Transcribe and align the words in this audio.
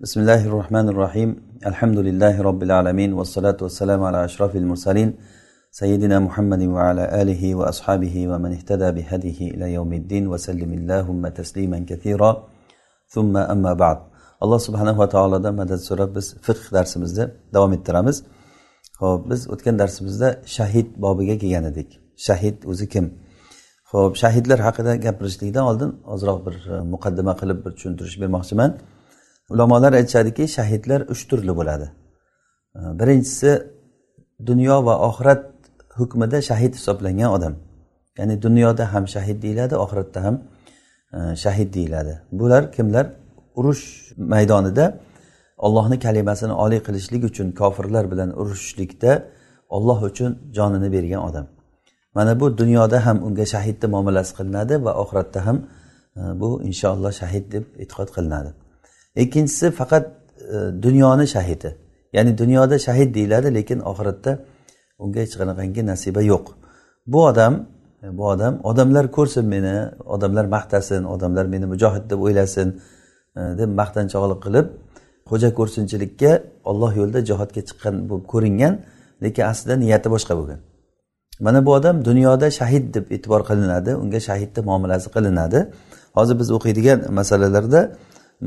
بسم 0.00 0.19
الله 0.19 0.45
الرحمن 0.47 0.89
الرحيم 0.89 1.29
الحمد 1.65 1.97
لله 1.97 2.41
رب 2.41 2.63
العالمين 2.63 3.13
والصلاة 3.13 3.57
والسلام 3.61 4.03
على 4.03 4.25
أشرف 4.25 4.55
المرسلين 4.55 5.09
سيدنا 5.71 6.19
محمد 6.19 6.61
وعلى 6.61 7.21
آله 7.21 7.55
وأصحابه 7.55 8.27
ومن 8.27 8.51
اهتدى 8.53 8.91
بهديه 8.91 9.51
إلى 9.51 9.73
يوم 9.73 9.93
الدين 9.93 10.27
وسلم 10.27 10.73
اللهم 10.73 11.27
تسليما 11.27 11.85
كثيرا 11.89 12.47
ثم 13.07 13.37
أما 13.37 13.73
بعد 13.73 13.97
alloh 14.41 14.59
subhanava 14.67 15.09
taolodan 15.09 15.55
madad 15.55 15.79
so'rab 15.89 16.15
biz 16.15 16.27
fiqh 16.45 16.73
darsimizda 16.73 17.23
davom 17.53 17.73
ettiramiz 17.77 18.17
ho'p 19.01 19.21
biz 19.31 19.41
o'tgan 19.53 19.75
darsimizda 19.81 20.29
shahid 20.55 20.87
bobiga 21.05 21.35
kelgan 21.41 21.65
edik 21.71 21.89
shahid 22.27 22.57
o'zi 22.71 22.85
kim 22.93 23.05
ho'p 23.91 24.13
shahidlar 24.21 24.59
haqida 24.67 24.91
gapirishlikdan 25.05 25.63
oldin 25.71 25.91
ozroq 26.13 26.39
bir 26.45 26.55
e, 26.73 26.75
muqaddima 26.93 27.33
qilib 27.41 27.59
bir 27.65 27.71
tushuntirish 27.77 28.17
bermoqchiman 28.21 28.71
Ulamolar 29.53 29.93
aytishadiki 29.99 30.43
shahidlar 30.57 31.01
uch 31.13 31.21
turli 31.29 31.53
bo'ladi. 31.59 31.87
Birinchisi 32.99 33.51
dunyo 34.49 34.77
va 34.87 34.95
oxirat 35.09 35.43
hukmida 35.99 36.41
shahid 36.49 36.73
hisoblangan 36.79 37.29
odam. 37.37 37.55
Ya'ni 38.17 38.41
dunyoda 38.41 38.93
ham 38.93 39.07
shahid 39.07 39.41
deyiladi 39.41 39.75
oxiratda 39.83 40.19
ham 40.23 40.35
e, 41.13 41.35
shahid 41.43 41.73
deyiladi. 41.73 42.13
Bular 42.31 42.71
kimlar? 42.71 43.05
Urush 43.55 43.83
maydonida 44.17 44.85
ollohni 45.57 45.99
kalimasini 45.99 46.53
oliy 46.53 46.79
qilishlik 46.87 47.23
uchun 47.29 47.47
kofirlar 47.51 48.11
bilan 48.11 48.29
urushishlikda 48.41 49.11
olloh 49.69 49.99
uchun 50.09 50.31
jonini 50.57 50.89
bergan 50.95 51.21
odam. 51.29 51.45
Mana 52.15 52.39
bu 52.39 52.57
dunyoda 52.57 53.05
ham 53.05 53.17
unga 53.27 53.45
shahidni 53.53 53.87
muomalasi 53.93 54.31
qilinadi 54.37 54.73
va 54.85 54.91
oxiratda 55.03 55.39
ham 55.47 55.57
e, 56.19 56.21
bu 56.41 56.49
inshaalloh 56.69 57.11
shahid 57.21 57.45
deb 57.55 57.63
e'tiqod 57.83 58.09
qilinadi. 58.15 58.51
Ikkinchisi 59.15 59.71
faqat 59.71 60.05
e, 60.07 60.55
dunyoni 60.83 61.27
shahidi. 61.27 61.77
Ya'ni 62.13 62.37
dunyoda 62.37 62.79
shahid 62.79 63.15
deyiladi 63.15 63.53
lekin 63.53 63.79
oxiratda 63.79 64.39
unga 64.99 65.19
hech 65.19 65.35
qanaqangi 65.39 65.85
nasiba 65.85 66.21
yo'q. 66.21 66.45
Bu 67.07 67.25
odam 67.25 67.53
e, 68.03 68.17
bu 68.17 68.27
odam 68.27 68.59
odamlar 68.63 69.11
ko'rsin 69.11 69.45
meni 69.45 69.75
odamlar 70.05 70.45
maqtasin 70.45 71.03
odamlar 71.03 71.45
meni 71.45 71.65
mujohid 71.65 72.09
deb 72.11 72.19
o'ylasin 72.25 72.67
e, 73.37 73.41
deb 73.59 73.69
maqtanchoqlik 73.81 74.39
qilib 74.45 74.67
xo'ja 75.29 75.49
ko'rsinchilikka 75.59 76.31
olloh 76.69 76.91
yo'lida 76.99 77.19
jihodga 77.29 77.61
chiqqan 77.67 77.95
bo'lib 78.09 78.25
ko'ringan 78.33 78.73
lekin 79.23 79.43
aslida 79.51 79.75
niyati 79.83 80.07
boshqa 80.15 80.33
bo'lgan. 80.39 80.59
Mana 81.45 81.65
bu 81.65 81.71
odam 81.73 82.05
dunyoda 82.05 82.47
shahid 82.59 82.93
deb 82.95 83.05
e'tibor 83.15 83.41
qilinadi 83.49 83.91
unga 84.03 84.19
shahidni 84.27 84.61
muomalasi 84.69 85.07
qilinadi. 85.15 85.59
Hozir 86.17 86.35
biz 86.41 86.49
o'qiydigan 86.57 86.99
masalalarda 87.19 87.81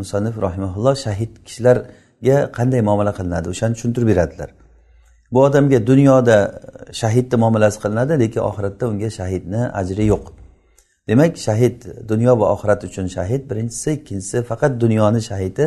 musannif 0.01 0.35
rahimaulloh 0.47 0.95
shahid 1.07 1.33
kishilarga 1.47 2.37
qanday 2.59 2.81
muomala 2.89 3.13
qilinadi? 3.19 3.47
O'shani 3.53 3.75
tushuntirib 3.77 4.09
beradilar. 4.13 4.51
Bu 5.33 5.39
odamga 5.47 5.87
dunyoda 5.91 6.39
shahidni 7.01 7.37
muomalasi 7.43 7.79
qilinadi 7.85 8.13
lekin 8.23 8.41
oxiratda 8.49 8.85
unga 8.93 9.11
shahidni 9.19 9.61
ajri 9.81 10.05
yo'q. 10.13 10.25
Demak 11.09 11.33
shahid 11.47 11.77
dunyo 12.11 12.33
va 12.41 12.47
oxirat 12.55 12.81
uchun 12.89 13.07
shahid 13.17 13.43
birinchisi 13.51 13.89
ikkinchisi 13.99 14.37
faqat 14.51 14.73
dunyoni 14.85 15.21
shahidi 15.31 15.67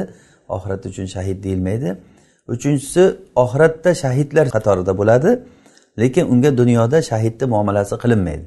oxirat 0.56 0.82
uchun 0.90 1.06
shahid 1.16 1.38
deyilmaydi. 1.46 1.90
Uchinchisi 2.54 3.04
oxiratda 3.44 3.92
shahidlar 4.04 4.46
qatorida 4.56 4.94
bo'ladi 5.00 5.32
lekin 6.02 6.24
unga 6.34 6.52
dunyoda 6.62 6.98
shahidni 7.12 7.46
muomalasi 7.54 7.96
qilinmaydi. 8.04 8.46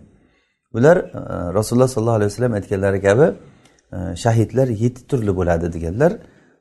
Bular 0.75 0.97
e, 0.97 1.03
rasululloh 1.57 1.89
sollallohu 1.95 2.19
alayhi 2.21 2.31
vasallam 2.33 2.53
aytganlari 2.59 3.01
kabi 3.07 3.27
E, 3.93 4.17
shahidlar 4.17 4.69
yetti 4.69 5.03
turli 5.09 5.37
bo'ladi 5.37 5.73
deganlar 5.73 6.13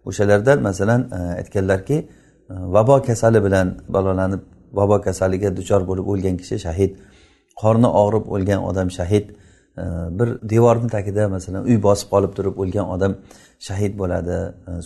o'shalardan 0.05 0.61
masalan 0.61 1.01
e, 1.11 1.15
aytganlarki 1.41 1.93
e, 1.93 2.05
vabo 2.49 3.01
kasali 3.01 3.43
bilan 3.45 3.67
balolanib 3.89 4.39
vabo 4.73 5.01
kasaliga 5.01 5.57
duchor 5.57 5.81
bo'lib 5.89 6.05
o'lgan 6.11 6.35
kishi 6.41 6.55
shahid 6.65 6.91
qorni 7.61 7.89
og'rib 8.01 8.25
o'lgan 8.35 8.61
odam 8.69 8.89
shahid 8.97 9.25
bir 10.17 10.29
devorni 10.53 10.89
tagida 10.95 11.23
masalan 11.35 11.61
uy 11.69 11.77
bosib 11.87 12.07
qolib 12.13 12.31
turib 12.37 12.55
o'lgan 12.61 12.85
odam 12.95 13.13
shahid 13.67 13.93
bo'ladi 14.01 14.37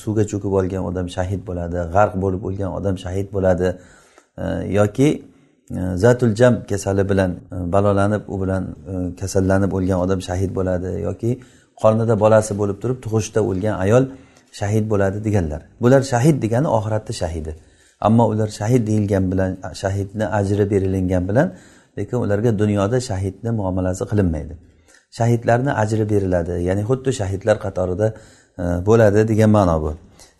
suvga 0.01 0.23
cho'kib 0.31 0.53
olgan 0.59 0.83
odam 0.89 1.07
shahid 1.15 1.41
bo'ladi 1.49 1.79
g'arq 1.95 2.13
bo'lib 2.23 2.41
o'lgan 2.47 2.71
odam 2.79 2.95
shahid 3.03 3.27
bo'ladi 3.35 3.67
yoki 4.77 5.09
zatul 6.03 6.31
jam 6.39 6.53
kasali 6.69 7.03
bilan 7.11 7.31
balolanib 7.73 8.23
u 8.33 8.35
bilan 8.41 8.63
kasallanib 9.19 9.71
o'lgan 9.77 9.99
odam 10.05 10.19
shahid 10.27 10.51
bo'ladi 10.57 10.91
yoki 11.07 11.31
qornida 11.83 12.15
bolasi 12.23 12.53
bo'lib 12.61 12.77
turib 12.83 12.97
tug'ishda 13.05 13.39
o'lgan 13.49 13.75
ayol 13.85 14.03
shahid 14.59 14.85
bo'ladi 14.91 15.17
deganlar. 15.27 15.61
Bular 15.83 16.01
shahid 16.11 16.37
degani 16.43 16.67
oxiratni 16.77 17.13
shahidi. 17.21 17.51
Ammo 18.07 18.23
ular 18.31 18.49
shahid 18.59 18.87
deyilgan 18.89 19.31
bilan 19.31 19.51
shahidni 19.81 20.25
ajri 20.39 20.65
berilingan 20.71 21.23
bilan 21.29 21.47
lekin 21.97 22.17
ularga 22.25 22.51
dunyoda 22.61 22.97
shahidni 23.09 23.51
muomalasi 23.59 24.03
qilinmaydi. 24.11 24.53
Shahidlarni 25.17 25.71
ajri 25.81 26.05
beriladi 26.11 26.53
ya'ni 26.67 26.83
xuddi 26.89 27.09
shahidlar 27.19 27.55
qatorida 27.65 28.07
e, 28.61 28.63
bo'ladi 28.87 29.27
degan 29.31 29.49
ma'no 29.57 29.77
bu. 29.83 29.91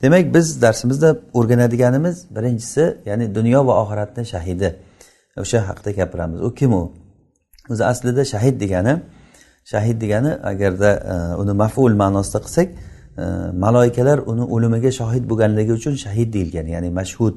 Demak 0.04 0.25
biz 0.36 0.62
darsimizda 0.62 1.10
o'rganadiganimiz 1.38 2.18
birinchisi 2.36 2.84
ya'ni 3.10 3.25
dunyo 3.38 3.60
va 3.68 3.74
oxiratni 3.84 4.24
shahidi. 4.34 4.70
O'sha 5.44 5.60
haqida 5.70 5.92
gapiramiz. 6.00 6.40
U 6.48 6.50
kim 6.60 6.72
u? 6.81 6.84
O'zi 7.72 7.84
aslida 7.92 8.24
shahid 8.34 8.56
degani 8.64 8.94
shahid 9.66 10.01
degani 10.01 10.31
agarda 10.44 10.91
e, 11.13 11.35
uni 11.41 11.53
maful 11.53 11.91
ma'nosida 11.91 12.40
qilsak 12.46 12.69
e, 13.18 13.24
maloikalar 13.63 14.19
uni 14.31 14.44
o'limiga 14.44 14.91
shohid 15.00 15.24
bo'lganligi 15.29 15.74
uchun 15.79 15.96
shahid 16.06 16.34
deyilgan 16.34 16.68
ya'ni 16.68 16.90
mashhud. 17.00 17.35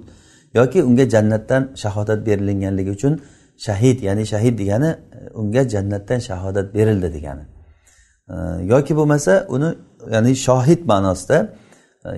Yoki 0.54 0.82
unga 0.82 1.08
jannatdan 1.14 1.62
shahodat 1.82 2.26
berilinganligi 2.26 2.90
uchun 2.90 3.20
shahid 3.66 4.02
ya'ni 4.02 4.26
shahid 4.32 4.58
degani 4.58 4.86
e, 4.86 5.18
unga 5.40 5.68
jannatdan 5.68 6.18
shahodat 6.18 6.74
berildi 6.74 7.14
degani. 7.16 7.44
Yoki 8.72 8.96
bo'lmasa 8.98 9.46
uni 9.48 9.68
ya'ni 10.14 10.32
shohid 10.46 10.80
ma'nosida 10.92 11.38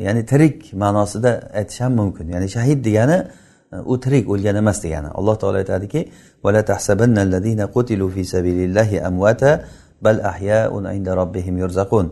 ya'ni 0.06 0.26
tirik 0.30 0.72
ma'nosida 0.72 1.30
aytish 1.58 1.80
ham 1.80 1.92
mumkin. 2.00 2.26
Ya'ni 2.34 2.48
shahid 2.48 2.84
degani 2.84 3.18
u 3.84 4.00
tirik 4.00 4.30
o'lgan 4.32 4.56
emas 4.56 4.78
degani. 4.84 5.08
Alloh 5.18 5.36
taolo 5.38 5.56
aytadiki 5.62 6.00
bal 10.04 10.16
inda 10.96 11.12
robbihim 11.20 11.56
yurzaqun. 11.62 12.06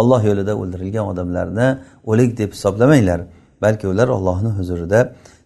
Olloh 0.00 0.20
yo'lida 0.28 0.52
o'ldirilgan 0.62 1.04
odamlarni 1.12 1.68
o'lik 2.10 2.30
deb 2.40 2.50
hisoblamanglar 2.56 3.20
balki 3.64 3.86
ular 3.92 4.08
ollohni 4.16 4.50
huzurida 4.58 5.00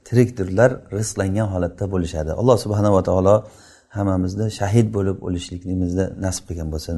tirikdirlar 0.08 0.70
rizqlangan 0.96 1.46
holatda 1.54 1.84
bo'lishadi. 1.92 2.30
Alloh 2.40 2.56
subhanava 2.64 3.02
taolo 3.08 3.36
hammamizni 3.96 4.46
shahid 4.58 4.86
bo'lib 4.96 5.16
o'lishligimizni 5.26 6.06
nasib 6.24 6.44
qilgan 6.48 6.68
bo'lsin. 6.74 6.96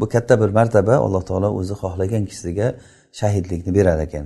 Bu 0.00 0.06
katta 0.14 0.34
bir 0.42 0.50
martaba 0.58 0.94
alloh 1.06 1.22
taolo 1.30 1.48
o'zi 1.60 1.74
xohlagan 1.82 2.24
kishiga 2.30 2.66
shahidlikni 3.20 3.70
berar 3.78 3.98
ekan. 4.06 4.24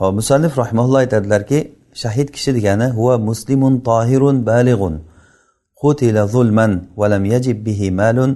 Ho'p 0.00 0.12
musallif 0.20 0.52
rahmaulloh 0.62 0.98
aytadilarki 1.04 1.58
shahid 2.02 2.28
kishi 2.36 2.50
degani 2.56 2.86
huva 2.98 3.14
muslimun 3.28 3.74
tohirun 3.88 4.36
balig'un 4.50 4.94
qutila 5.82 6.22
zulman 6.34 6.72
valam 7.00 7.24
yajib 7.34 7.58
bihi 7.66 7.88
malun 8.00 8.30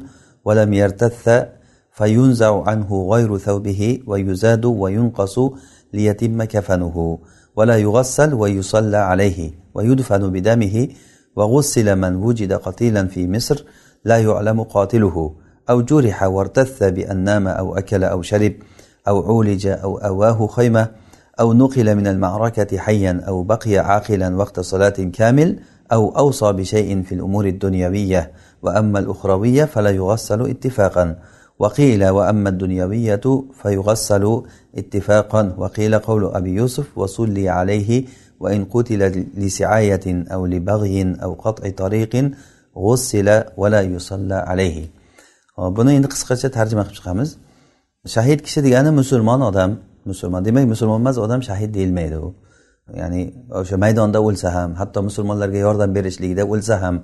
ولم 0.44 0.72
يرتث 0.72 1.46
فينزع 1.92 2.62
عنه 2.66 3.08
غير 3.10 3.38
ثوبه 3.38 3.98
ويزاد 4.06 4.64
وينقص 4.64 5.38
ليتم 5.92 6.44
كفنه 6.44 7.18
ولا 7.56 7.76
يغسل 7.76 8.34
ويصلى 8.34 8.96
عليه 8.96 9.50
ويدفن 9.74 10.30
بدمه 10.30 10.88
وغسل 11.36 11.96
من 11.96 12.16
وجد 12.16 12.52
قتيلا 12.52 13.06
في 13.06 13.28
مصر 13.28 13.64
لا 14.04 14.18
يعلم 14.18 14.62
قاتله 14.62 15.34
أو 15.70 15.82
جرح 15.82 16.22
وارتث 16.22 16.82
بأن 16.82 17.16
نام 17.16 17.48
أو 17.48 17.78
أكل 17.78 18.04
أو 18.04 18.22
شرب 18.22 18.52
أو 19.08 19.22
عولج 19.22 19.66
أو 19.66 19.98
أواه 19.98 20.46
خيمة 20.46 20.88
أو 21.40 21.52
نقل 21.52 21.94
من 21.94 22.06
المعركة 22.06 22.78
حيا 22.78 23.22
أو 23.28 23.42
بقي 23.42 23.78
عاقلا 23.78 24.36
وقت 24.36 24.60
صلاة 24.60 24.88
كامل 25.12 25.58
أو 25.92 26.18
أوصى 26.18 26.52
بشيء 26.52 27.02
في 27.02 27.14
الأمور 27.14 27.46
الدنيوية 27.46 28.32
وأما 28.61 28.99
الأخروية 28.99 29.65
فلا 29.65 29.89
يغسل 29.89 30.49
اتفاقا 30.49 31.15
وقيل 31.59 32.09
وأما 32.09 32.49
الدنيوية 32.49 33.25
فيغسل 33.61 34.41
اتفاقا 34.77 35.55
وقيل 35.57 35.99
قول 35.99 36.25
أبي 36.25 36.51
يوسف 36.51 36.97
وصلي 36.97 37.49
عليه 37.49 38.05
وإن 38.39 38.65
قتل 38.65 39.25
لسعاية 39.37 40.25
أو 40.33 40.45
لبغي 40.45 41.15
أو 41.23 41.33
قطع 41.33 41.69
طريق 41.69 42.31
غسل 42.77 43.43
ولا 43.57 43.81
يصلى 43.81 44.35
عليه 44.35 44.97
buni 45.57 45.91
endi 45.97 46.07
qisqacha 46.13 46.49
tarjima 46.57 46.83
qilib 46.85 46.97
chiqamiz 46.99 47.29
shahid 48.15 48.39
kishi 48.45 48.59
degani 48.65 48.91
musulmon 49.01 49.41
odam 49.49 49.71
musulmon 50.09 50.41
demak 50.47 50.65
musulmon 50.73 50.99
emas 51.03 51.17
odam 51.25 51.41
shahid 51.49 51.69
deyilmaydi 51.77 52.17
u 52.27 52.29
ya'ni 52.99 53.21
o'sha 53.61 53.77
maydonda 53.83 54.19
o'lsa 54.27 54.47
ham 54.57 54.69
hatto 54.81 54.99
musulmonlarga 55.09 55.59
yordam 55.67 55.89
berishlikda 55.97 56.43
o'lsa 56.53 56.75
ham 56.83 56.95
e, 56.97 57.01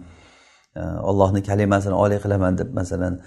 ollohni 1.11 1.43
kalimasini 1.49 1.97
oliy 2.05 2.19
qilaman 2.25 2.59
deb 2.61 2.75
masalan 2.81 3.21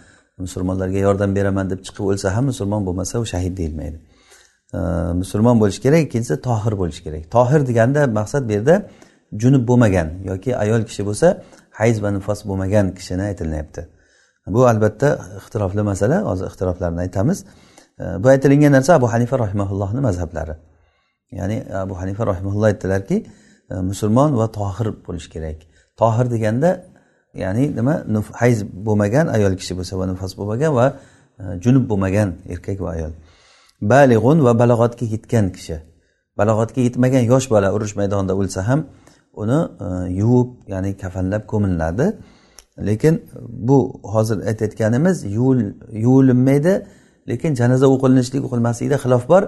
musulmonlarga 0.45 0.99
yordam 1.07 1.35
beraman 1.35 1.69
deb 1.69 1.79
chiqib 1.85 2.05
o'lsa 2.11 2.35
ham 2.35 2.45
musulmon 2.51 2.81
bo'lmasa 2.87 3.19
u 3.23 3.25
shahid 3.33 3.57
deyilmaydi. 3.57 3.97
Musulmon 5.21 5.59
bo'lishi 5.61 5.81
kerak 5.85 6.01
ikkinchisi 6.07 6.35
tohir 6.47 6.73
bo'lishi 6.81 7.01
kerak. 7.05 7.23
Tohir 7.35 7.61
deganda 7.69 8.01
maqsad 8.19 8.43
bu 8.49 8.51
yerda 8.57 8.75
junub 9.43 9.63
bo'lmagan 9.69 10.07
yoki 10.31 10.51
ayol 10.63 10.81
kishi 10.89 11.03
bo'lsa 11.09 11.27
hayz 11.79 12.03
va 12.03 12.09
nifos 12.17 12.39
bo'lmagan 12.49 12.85
kishini 12.97 13.23
aytilyapti 13.29 13.81
bu 14.47 14.67
albatta 14.67 15.19
ixtirofli 15.37 15.81
masala 15.81 16.17
hozir 16.29 16.45
ixtiroflarni 16.51 16.99
aytamiz. 17.05 17.45
Bu 18.23 18.27
aytilingan 18.33 18.71
narsa 18.71 18.93
abu 18.93 19.07
hanifa 19.13 19.39
rahimaullohni 19.39 20.01
mazhablari. 20.07 20.55
Ya'ni 21.31 21.57
abu 21.73 21.99
hanifa 22.01 22.27
rahimaulloh 22.27 22.67
aytdilarki 22.71 23.25
e, 23.71 23.75
musulmon 23.75 24.37
va 24.37 24.47
tohir 24.51 24.87
bo'lishi 25.07 25.29
kerak. 25.29 25.59
Tohir 26.01 26.31
deganda 26.31 26.69
ya'ni 27.33 27.75
nima? 27.75 28.03
Hayz 28.41 28.63
bo'lmagan 28.87 29.27
ayol 29.27 29.55
kishi 29.59 29.73
bo'lsa 29.79 29.99
va 29.99 30.05
nifos 30.11 30.33
bo'lmagan 30.39 30.71
va 30.79 30.87
e, 31.39 31.43
junub 31.63 31.89
bo'lmagan 31.91 32.29
erkak 32.53 32.79
va 32.85 32.89
ayol. 32.95 33.13
Balig'un 33.81 34.37
va 34.45 34.53
balog'atga 34.61 35.05
yetgan 35.15 35.45
kishi. 35.55 35.77
Balog'atga 36.39 36.81
yetmagan 36.87 37.23
yosh 37.31 37.47
bola 37.53 37.73
urush 37.75 37.95
maydonida 37.99 38.33
o'lsa 38.41 38.67
ham 38.69 38.79
uni 39.41 39.59
e, 39.85 39.87
yuvib 40.19 40.49
ya'ni 40.73 40.97
kafanlab 41.03 41.43
ko'miladi 41.51 42.07
lekin 42.87 43.13
bu 43.69 43.77
hozir 44.13 44.37
aytayotganimiz 44.49 45.17
yuvilinmaydi 46.05 46.73
lekin 47.29 47.51
janoza 47.61 47.87
o'qilinishlik 47.95 48.41
o'qilmaslikda 48.47 48.97
xilof 49.03 49.23
bor. 49.33 49.43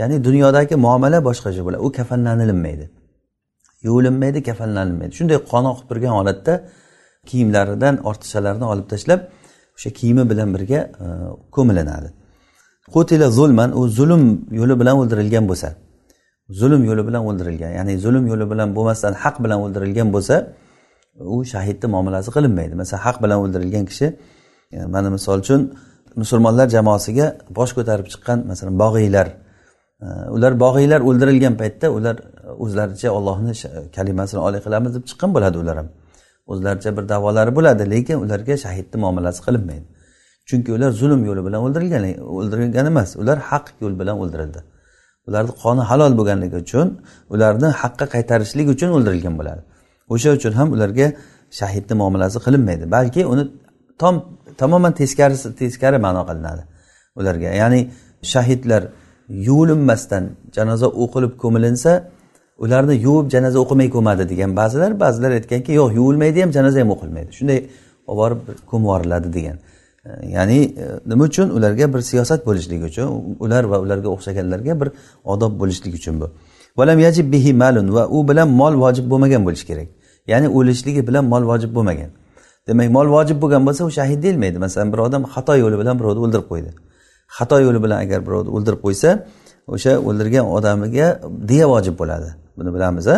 Ya'ni 0.00 0.16
dunyodagi 0.24 0.74
muomala 0.86 1.18
boshqacha 1.28 1.62
bo'ladi. 1.66 1.82
U 1.86 1.92
kafanlanilmaydi 1.98 2.86
yuvilinmaydi 3.86 4.42
kafanlanilmaydi 4.48 5.12
shunday 5.18 5.38
qon 5.52 5.64
oqib 5.72 5.86
turgan 5.90 6.12
holatda 6.18 6.54
kiyimlaridan 7.30 7.94
ortiqchalarini 8.08 8.66
olib 8.72 8.86
tashlab 8.92 9.20
o'sha 9.76 9.90
kiyimi 9.98 10.24
bilan 10.30 10.48
birga 10.54 10.80
e, 11.04 11.06
ko'milinadi 11.56 12.08
qutila 12.94 13.26
zulman 13.38 13.70
u 13.80 13.82
zulm 13.98 14.22
yo'li 14.58 14.74
bilan 14.80 14.94
o'ldirilgan 15.00 15.44
bo'lsa 15.50 15.68
zulm 16.60 16.82
yo'li 16.88 17.02
bilan 17.08 17.22
o'ldirilgan 17.28 17.72
ya'ni 17.78 17.92
zulm 18.04 18.24
yo'li 18.32 18.46
bilan 18.52 18.68
bo'lmasdan 18.76 19.12
haq 19.22 19.36
bilan 19.44 19.58
o'ldirilgan 19.64 20.08
bo'lsa 20.16 20.36
u 21.20 21.44
shahidni 21.44 21.86
muomalasi 21.94 22.30
qilinmaydi. 22.36 22.74
Masalan 22.74 23.02
haq 23.06 23.16
bilan 23.22 23.38
o'ldirilgan 23.44 23.84
kishi 23.90 24.06
e, 24.72 24.86
mana 24.94 25.10
misol 25.16 25.38
uchun 25.44 25.60
musulmonlar 26.22 26.66
jamoasiga 26.76 27.26
bosh 27.58 27.72
ko'tarib 27.78 28.06
chiqqan 28.12 28.38
masalan 28.50 28.74
bog'iylar 28.82 29.26
e, 30.04 30.06
ular 30.36 30.52
bog'iylar 30.64 31.00
o'ldirilgan 31.08 31.54
paytda 31.60 31.86
ular 31.96 32.16
o'zlaricha 32.64 33.08
ollohni 33.18 33.52
kalimasini 33.96 34.40
oliy 34.46 34.60
qilamiz 34.66 34.90
deb 34.96 35.04
chiqqan 35.10 35.30
bo'ladi 35.36 35.56
ular 35.62 35.76
ham. 35.80 35.88
O'zlaricha 36.52 36.90
bir 36.96 37.04
davolari 37.12 37.52
bo'ladi 37.58 37.84
lekin 37.94 38.16
ularga 38.24 38.54
shahidni 38.64 38.96
muomalasi 39.04 39.40
qilinmaydi. 39.46 39.86
Chunki 40.48 40.70
ular 40.76 40.90
zulm 41.00 41.20
yo'li 41.28 41.42
bilan 41.46 41.60
o'ldirilgan 41.66 42.04
o'ldirilgan 42.38 42.86
emas 42.92 43.10
ular 43.22 43.38
haq 43.50 43.66
yo'l 43.82 43.94
bilan 44.00 44.16
o'ldirildi. 44.22 44.60
Ularni 45.28 45.52
qoni 45.62 45.82
halol 45.90 46.12
bo'lganligi 46.18 46.56
uchun 46.64 46.86
ularni 47.34 47.68
haqqa 47.82 48.06
qaytarishlik 48.14 48.66
uchun 48.74 48.90
o'ldirilgan 48.96 49.34
bo'ladi. 49.40 49.62
O'sha 50.14 50.30
uchun 50.38 50.52
ham 50.58 50.68
ularga 50.76 51.06
shahidni 51.58 51.94
muomalasi 52.00 52.38
qilinmaydi 52.46 52.84
balki 52.96 53.20
uni 53.32 53.44
tom 54.02 54.14
tamoman 54.60 54.92
teskarisi 55.00 55.48
teskari 55.60 55.98
ma'no 56.06 56.22
qilinadi 56.28 56.62
ularga. 57.20 57.48
Ya'ni 57.62 57.80
shahidlar 58.32 58.82
yuvilinmasdan 59.46 60.24
janoza 60.56 60.88
o'qilib 61.02 61.32
ko'milinsa 61.42 61.90
ularni 62.58 62.94
yuvib 63.06 63.30
janoza 63.30 63.58
o'qimay 63.58 63.90
ko'madi 63.90 64.28
degan 64.28 64.56
ba'zilar 64.56 65.00
ba'zilar 65.00 65.30
aytganki 65.30 65.72
yo'q 65.72 65.90
yuvilmaydi 65.98 66.42
ham 66.42 66.50
janoza 66.52 66.80
ham 66.80 66.90
o'qilmaydi. 66.94 67.30
Shunday 67.38 67.58
olib 68.06 68.18
borib 68.20 68.38
ko'mib 68.70 68.84
yuboriladi 68.86 69.32
degan. 69.32 69.56
Ya'ni 70.36 70.58
e, 70.64 70.84
nima 71.06 71.24
uchun? 71.24 71.50
Ularga 71.50 71.94
bir 71.94 72.00
siyosat 72.00 72.46
bo'lishligi 72.46 72.84
uchun 72.84 73.06
ular 73.44 73.64
va 73.64 73.78
ularga 73.84 74.08
o'xshaganlarga 74.08 74.80
bir 74.80 74.88
odob 75.24 75.52
bo'lishligi 75.60 75.96
uchun 75.96 76.20
bu. 76.20 76.30
Valam 76.76 76.98
yajib 76.98 77.32
bihi 77.32 77.52
malun 77.52 77.94
va 77.94 78.08
u 78.08 78.28
bilan 78.28 78.48
mol 78.48 78.74
vojib 78.84 79.10
bo'lmagan 79.10 79.44
bo'lishi 79.46 79.66
kerak. 79.66 79.88
Ya'ni 80.26 80.48
o'lishligi 80.48 81.06
bilan 81.08 81.24
mol 81.24 81.42
vojib 81.50 81.74
bo'lmagan. 81.76 82.10
Demak 82.68 82.90
mol 82.96 83.08
vojib 83.16 83.38
bo'lgan 83.42 83.66
bo'lsa 83.66 83.82
u 83.84 83.90
shahid 83.90 84.22
deyilmaydi. 84.22 84.58
Masalan 84.58 84.92
bir 84.92 84.98
odam 84.98 85.22
xato 85.34 85.54
yo'li 85.62 85.76
bilan 85.80 85.94
birovni 86.00 86.20
o'ldirib 86.24 86.46
qo'ydi. 86.52 86.70
Xato 87.36 87.56
yo'li 87.66 87.82
bilan 87.84 87.98
agar 88.04 88.20
birovni 88.26 88.50
o'ldirib 88.56 88.80
qo'ysa 88.86 89.10
o'sha 89.74 89.92
o'ldirgan 90.08 90.46
odamiga 90.56 91.06
diya 91.48 91.66
vojib 91.72 91.94
bo'ladi. 92.00 92.43
Buni 92.58 92.74
bilamiz 92.74 93.06
a 93.14 93.16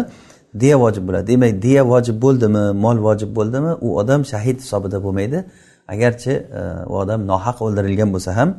diya 0.60 0.76
vojib 0.80 1.08
bo'ladi. 1.08 1.26
Demak 1.32 1.62
diya 1.62 1.82
vojib 1.92 2.16
bo'ldimi 2.24 2.64
mol 2.84 2.98
vojib 3.06 3.30
bo'ldimi 3.38 3.72
u 3.86 3.88
odam 4.00 4.24
shahid 4.32 4.56
hisobida 4.64 4.98
bo'lmaydi. 5.04 5.44
Agarchi 5.88 6.30
e, 6.30 6.62
u 6.92 6.94
odam 7.02 7.20
nohaq 7.30 7.56
o'ldirilgan 7.66 8.08
bo'lsa 8.14 8.30
ham 8.38 8.54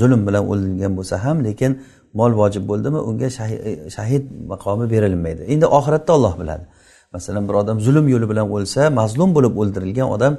zulm 0.00 0.20
bilan 0.26 0.42
o'ldirilgan 0.50 0.92
bo'lsa 0.98 1.24
ham 1.24 1.44
lekin 1.44 1.80
mol 2.14 2.32
vojib 2.40 2.64
bo'ldimi 2.70 2.98
unga 3.08 3.26
e, 3.26 3.90
shahid 3.96 4.24
maqomi 4.52 4.90
berilmaydi. 4.90 5.42
Endi 5.52 5.66
oxiratda 5.78 6.12
olloh 6.16 6.34
biladi. 6.40 6.64
Masalan 7.12 7.48
bir 7.48 7.54
odam 7.62 7.80
zulm 7.86 8.06
yo'li 8.08 8.26
bilan 8.30 8.46
o'lsa 8.56 8.90
mazlum 9.00 9.30
bo'lib 9.36 9.54
o'ldirilgan 9.60 10.08
odam 10.16 10.32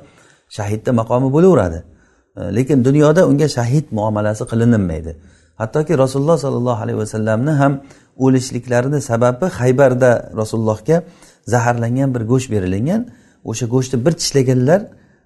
shahidni 0.57 0.91
maqomi 1.01 1.29
bo'laveradi. 1.36 1.79
E, 2.38 2.41
lekin 2.57 2.77
dunyoda 2.88 3.21
unga 3.31 3.47
shahid 3.57 3.86
muomalasi 3.97 4.44
qilinmaydi. 4.51 5.12
Hattoki 5.62 5.94
rasululloh 6.03 6.38
sollallohu 6.45 6.79
alayhi 6.83 7.00
vasallamni 7.03 7.53
ham 7.62 7.74
o'lishliklarini 8.18 9.01
sababi 9.01 9.45
haybarda 9.45 10.31
rasulullohga 10.36 11.04
zaharlangan 11.48 12.15
bir 12.15 12.21
go'sht 12.21 12.51
berilingan. 12.51 13.07
O'sha 13.44 13.65
go'shtni 13.65 14.06
bir 14.06 14.12
tishlaganlar 14.12 14.81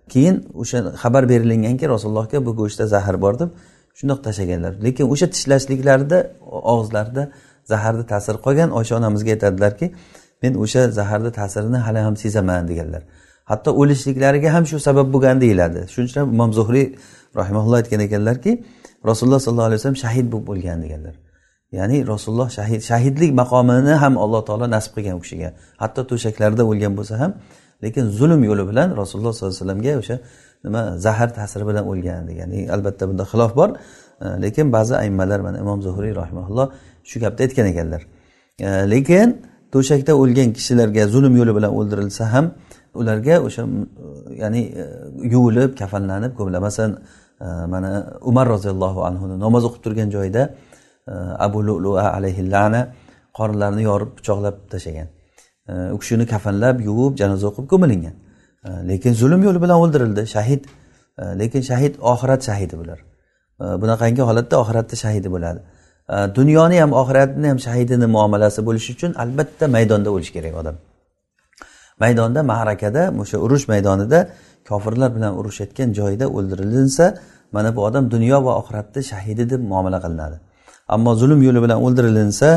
keyin 0.10 0.36
o'sha 0.56 0.78
xabar 1.04 1.30
berilinganki 1.30 1.90
rasulullohga 1.90 2.46
bu 2.46 2.56
go'shtda 2.56 2.88
zahar 2.88 3.22
bor 3.22 3.40
deb 3.40 3.50
shundoq 4.00 4.20
tashlaganlar. 4.24 4.74
Lekin 4.86 5.06
o'sha 5.14 5.28
tishlashliklarida 5.34 6.18
og'izlarida 6.74 7.24
zaharni 7.72 8.06
ta'siri 8.12 8.38
qolgan 8.46 8.70
oysha 8.80 8.94
onamizga 9.00 9.32
aytadilarki 9.36 9.86
men 10.44 10.54
o'sha 10.64 10.82
zaharni 11.00 11.32
ta'sirini 11.40 11.78
hali 11.78 12.00
ham 12.00 12.16
sezaman 12.24 12.68
deganlar. 12.68 13.04
Hatto 13.52 13.70
o'lishliklariga 13.82 14.50
ham 14.56 14.66
shu 14.70 14.78
sabab 14.88 15.08
bo'lgan 15.14 15.38
deyiladi. 15.44 15.80
Shuning 15.94 16.10
uchun 16.10 16.34
imom 16.36 16.52
zuhriy 16.60 16.86
rahimaulloh 17.40 17.78
aytgan 17.82 18.02
ekanlarki 18.08 18.52
rasululloh 19.10 19.40
sollallohu 19.46 19.68
alayhi 19.70 19.80
vasallam 19.80 20.02
shahid 20.06 20.26
bo'lib 20.34 20.48
o'lgan 20.54 20.78
deganlar. 20.86 21.16
Ya'ni 21.72 22.08
rasululloh 22.08 22.50
shahid 22.58 22.82
shahidlik 22.90 23.32
maqomini 23.42 23.94
ham 24.04 24.14
alloh 24.24 24.42
taolo 24.48 24.66
nasib 24.76 24.92
qilgan 24.96 25.16
u 25.20 25.22
kishiga. 25.26 25.50
Hatto 25.82 26.02
to'shaklarida 26.12 26.64
o'lgan 26.72 26.94
bo'lsa 27.00 27.16
ham 27.22 27.32
lekin 27.84 28.04
zulm 28.20 28.42
yo'li 28.50 28.64
bilan 28.70 28.88
rasululloh 29.02 29.34
sollallohu 29.34 29.56
alayhi 29.56 29.64
vasallamga 29.64 29.94
o'sha 30.02 30.16
nima 30.66 30.82
zahar 31.06 31.30
ta'siri 31.38 31.66
bilan 31.70 31.84
o'lgan 31.92 32.22
degan 32.30 32.50
albatta 32.76 33.04
bunda 33.10 33.24
xilof 33.32 33.52
bor. 33.60 33.70
Lekin 34.44 34.66
ba'zi 34.76 34.94
aymalar 35.04 35.40
mana 35.48 35.58
imom 35.64 35.80
zuhriy 35.88 36.14
rahimaulloh 36.22 36.68
shu 37.10 37.18
gapni 37.24 37.42
aytgan 37.46 37.66
ekanlar. 37.74 38.02
Lekin 38.94 39.28
to'shakda 39.74 40.14
o'lgan 40.22 40.50
kishilarga 40.58 41.04
zulm 41.14 41.34
yo'li 41.40 41.54
bilan 41.58 41.72
o'ldirilsa 41.78 42.24
ham 42.34 42.46
ularga 43.00 43.36
o'sha 43.48 43.64
ya'ni 44.42 44.62
e, 44.82 44.84
yuvilib 45.34 45.72
kafanlanib 45.82 46.32
ko'miladi 46.38 46.64
masalan 46.70 46.94
mana 47.74 47.92
umar 48.30 48.46
roziyallohu 48.56 49.00
anhuni 49.10 49.36
namoz 49.46 49.64
o'qib 49.68 49.82
turgan 49.86 50.10
joyida 50.16 50.44
abu 51.46 51.60
lulua 51.68 52.04
alayhi 52.18 52.52
lana 52.54 52.82
qorinlarini 53.38 53.84
yorib 53.90 54.12
pichoqlab 54.18 54.56
tashlagan. 54.74 55.08
U 55.96 55.98
kishini 56.02 56.26
kafanlab 56.34 56.78
yuvib 56.90 57.14
janoza 57.22 57.46
o'qib 57.52 57.66
ko'milingan. 57.72 58.16
Lekin 58.90 59.14
zulm 59.22 59.42
yo'li 59.48 59.60
bilan 59.64 59.78
o'ldirildi. 59.84 60.24
Shahid 60.36 60.62
lekin 61.42 61.62
shahid 61.70 61.94
oxirat 62.12 62.42
shahidi 62.50 62.76
bular. 62.82 63.00
Bunaqangi 63.82 64.22
holatda 64.30 64.56
oxiratda 64.64 64.96
shahidi 65.04 65.30
bo'ladi. 65.36 65.60
Dunyoni 66.38 66.78
ham 66.82 66.92
oxiratni 67.02 67.48
ham 67.52 67.60
shahidini 67.68 68.08
muomalasi 68.16 68.60
bo'lishi 68.68 68.90
uchun 68.96 69.12
albatta 69.24 69.66
maydonda 69.76 70.10
o'lishi 70.16 70.32
kerak 70.38 70.56
odam. 70.62 70.76
Maydonda 72.04 72.42
ma'rakada 72.52 73.04
o'sha 73.22 73.38
urush 73.46 73.66
maydonida 73.72 74.20
kofirlar 74.70 75.10
bilan 75.16 75.34
urushayotgan 75.40 75.90
joyida 76.00 76.26
o'ldirilinsa 76.38 77.06
mana 77.56 77.70
bu 77.76 77.80
odam 77.88 78.04
dunyo 78.14 78.38
va 78.46 78.54
oxiratni 78.62 79.02
shahidi 79.12 79.44
deb 79.52 79.62
muomala 79.72 80.00
qilinadi. 80.06 80.38
Ammo 80.96 81.12
zulm 81.22 81.40
yo'li 81.48 81.60
bilan 81.66 81.80
o'ldirilinsa 81.86 82.50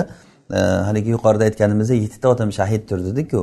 e, 0.59 0.61
haligi 0.89 1.11
yuqorida 1.17 1.45
aytganimizdek 1.49 1.99
yettita 2.05 2.27
odam 2.35 2.51
shahiddir 2.59 2.99
dedikku 3.09 3.41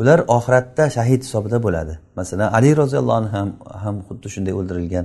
ular 0.00 0.18
oxiratda 0.36 0.84
shahid 0.96 1.20
hisobida 1.26 1.58
bo'ladi. 1.66 1.94
Masalan 2.16 2.48
ali 2.58 2.70
roziyallohu 2.82 3.18
anhu 3.20 3.32
ham 3.36 3.48
ham 3.84 3.96
xuddi 4.08 4.28
shunday 4.34 4.54
o'ldirilgan 4.60 5.04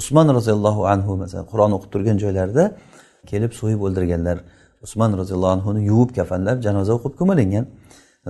usmon 0.00 0.28
roziyallohu 0.38 0.82
anhu 0.94 1.12
masalan 1.22 1.46
qur'on 1.52 1.70
o'qib 1.76 1.90
turgan 1.94 2.16
joylarida 2.24 2.64
kelib 3.30 3.52
so'yib 3.60 3.80
o'ldirganlar. 3.86 4.36
Usmon 4.86 5.10
roziyallohu 5.20 5.52
anhuni 5.56 5.80
yuvib 5.90 6.10
kafanlab 6.18 6.58
janoza 6.66 6.92
o'qib 6.98 7.14
ko'milingan 7.20 7.64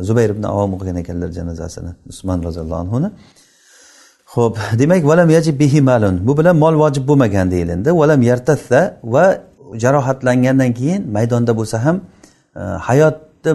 zubayr 0.09 0.31
ibn 0.35 0.45
avom 0.55 0.71
o'qigan 0.77 0.97
ekanlar 1.03 1.31
janozasini 1.39 1.91
usmon 2.13 2.39
roziyallohu 2.47 2.81
anhuni. 2.85 3.09
Ho'p 4.35 4.55
demak 4.81 5.03
valam 5.11 5.29
yajib 5.37 5.57
bihi 5.63 5.81
malun 5.91 6.15
bu 6.27 6.33
bilan 6.39 6.57
mol 6.65 6.75
vojib 6.83 7.05
bo'lmagan 7.11 7.47
deyilindi. 7.55 7.91
Valam 8.01 8.21
yartassa 8.31 8.81
va 9.15 9.27
jarohatlangandan 9.85 10.73
keyin 10.79 11.13
maydonda 11.17 11.53
bo'lsa 11.59 11.85
ham 11.85 11.97
e, 12.57 12.61
hayotni 12.61 13.53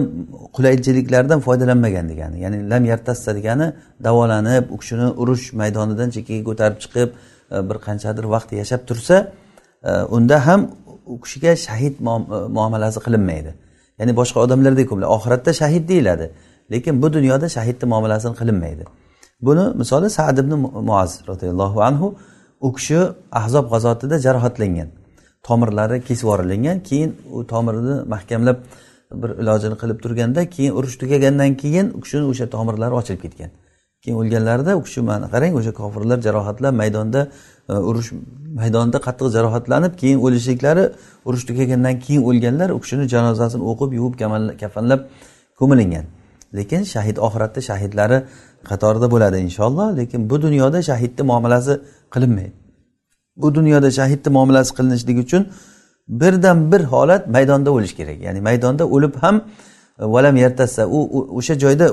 qulaychiliklardan 0.56 1.40
foydalanmagan 1.46 2.08
degani 2.08 2.40
ya'ni 2.44 2.70
lam 2.70 2.84
yartassa 2.92 3.34
degani 3.38 3.72
davolanib 4.04 4.64
u 4.74 4.76
kishini 4.80 5.08
urush 5.22 5.52
maydonidan 5.60 6.08
chekkaga 6.14 6.42
ko'tarib 6.48 6.78
chiqib 6.84 7.08
e, 7.54 7.56
bir 7.68 7.76
qanchadir 7.86 8.24
vaqt 8.34 8.50
yashab 8.60 8.80
tursa 8.88 9.16
e, 9.84 9.90
unda 10.16 10.46
ham 10.46 10.60
u 11.06 11.20
kishiga 11.20 11.56
shahid 11.66 11.94
e, 12.00 12.02
muomalasi 12.56 13.00
qilinmaydi. 13.06 13.54
Ya'ni 13.98 14.12
boshqa 14.20 14.38
odamlardek 14.44 14.92
oxiratda 14.92 15.52
shahid 15.60 15.84
deyiladi 15.88 16.26
lekin 16.72 17.02
bu 17.02 17.12
dunyoda 17.12 17.48
shahidni 17.56 17.86
muomalasi 17.92 18.28
qilinmaydi. 18.40 18.84
Buni 19.46 19.64
misoli 19.80 20.10
sad 20.10 20.38
ibn 20.38 20.52
muaz 20.90 21.20
roziyallohu 21.28 21.82
anhu 21.88 22.14
u 22.60 22.72
kishi 22.72 22.98
ahzob 23.40 23.66
g'azotida 23.72 24.16
jarohatlangan. 24.26 24.88
Tomirlari 25.48 25.96
kesib 26.08 26.24
yuborilingan 26.26 26.78
keyin 26.88 27.10
u 27.32 27.46
tomirni 27.46 27.96
mahkamlab 28.14 28.58
bir 29.22 29.30
ilojini 29.42 29.76
qilib 29.82 29.98
turganda 30.04 30.50
keyin 30.50 30.72
urush 30.78 30.96
tugagandan 31.02 31.56
keyin 31.62 31.86
u 31.96 32.00
kishini 32.00 32.24
o'sha 32.32 32.46
tomirlari 32.50 32.94
ochilib 33.00 33.20
ketgan. 33.24 33.50
Keyin 34.02 34.16
o'lganlarida 34.20 34.76
u 34.80 34.82
kishi 34.86 35.00
mana 35.00 35.26
qarang 35.34 35.52
o'sha 35.58 35.72
kofirlar 35.80 36.18
jarohatlab 36.26 36.74
maydonda 36.82 37.20
e, 37.68 37.72
urush 37.90 38.08
maydonida 38.60 38.98
qattiq 39.06 39.28
jarohatlanib 39.36 39.92
keyin 40.00 40.18
o'lishliklari 40.26 40.84
urush 41.28 41.44
tugagandan 41.48 42.00
keyin 42.04 42.22
o'lganlar 42.30 42.68
u 42.76 42.78
kishini 42.84 43.08
janozasini 43.14 43.62
o'qib 43.70 43.90
yuvib 43.98 44.14
kafanlab 44.62 45.00
ko'milingan. 45.60 46.04
Lekin 46.58 46.82
shahid 46.92 47.16
oxiratda 47.26 47.60
shahidlari 47.68 48.18
qatorida 48.70 49.06
bo'ladi 49.14 49.36
inshaalloh 49.46 49.88
lekin 50.00 50.30
bu 50.30 50.42
dunyoda 50.44 50.78
shahidni 50.90 51.22
muomalasi 51.30 51.74
qilinmaydi. 52.14 52.69
Bu 53.42 53.54
dunyoda 53.54 53.90
shahidni 53.98 54.32
muomalasi 54.36 54.74
qilinishligi 54.76 55.20
uchun 55.26 55.42
birdan 56.08 56.72
bir 56.72 56.80
holat 56.92 57.28
maydonda 57.28 57.70
o'lish 57.70 57.94
kerak. 57.96 58.18
Ya'ni 58.26 58.40
maydonda 58.40 58.84
o'lib 58.94 59.14
ham 59.22 59.36
e, 59.36 59.42
valam 60.14 60.36
yartassa 60.36 60.86
u 60.86 60.98
o'sha 61.38 61.54
joyda 61.64 61.86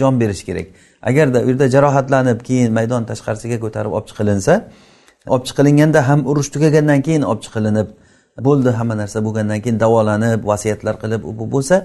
jon 0.00 0.20
berish 0.20 0.44
kerak. 0.48 0.66
Agarda 1.02 1.38
u 1.44 1.48
yerda 1.48 1.68
jarohatlanib 1.74 2.40
keyin 2.48 2.72
maydon 2.72 3.02
tashqarisiga 3.10 3.58
ko'tarib 3.64 3.92
olib 3.96 4.06
chiqilinsa 4.10 4.54
olib 5.34 5.44
chiqilinganda 5.48 6.08
ham 6.08 6.20
urush 6.30 6.48
tugagandan 6.54 7.00
keyin 7.06 7.22
olib 7.30 7.42
chiqilinib 7.46 7.88
bo'ldi 8.46 8.70
hamma 8.78 8.94
narsa 9.02 9.18
bo'lgandan 9.26 9.60
keyin 9.64 9.78
davolanib 9.84 10.40
vasiyatlar 10.50 10.94
qilib 11.02 11.20
bu 11.40 11.44
bo'lsa 11.54 11.76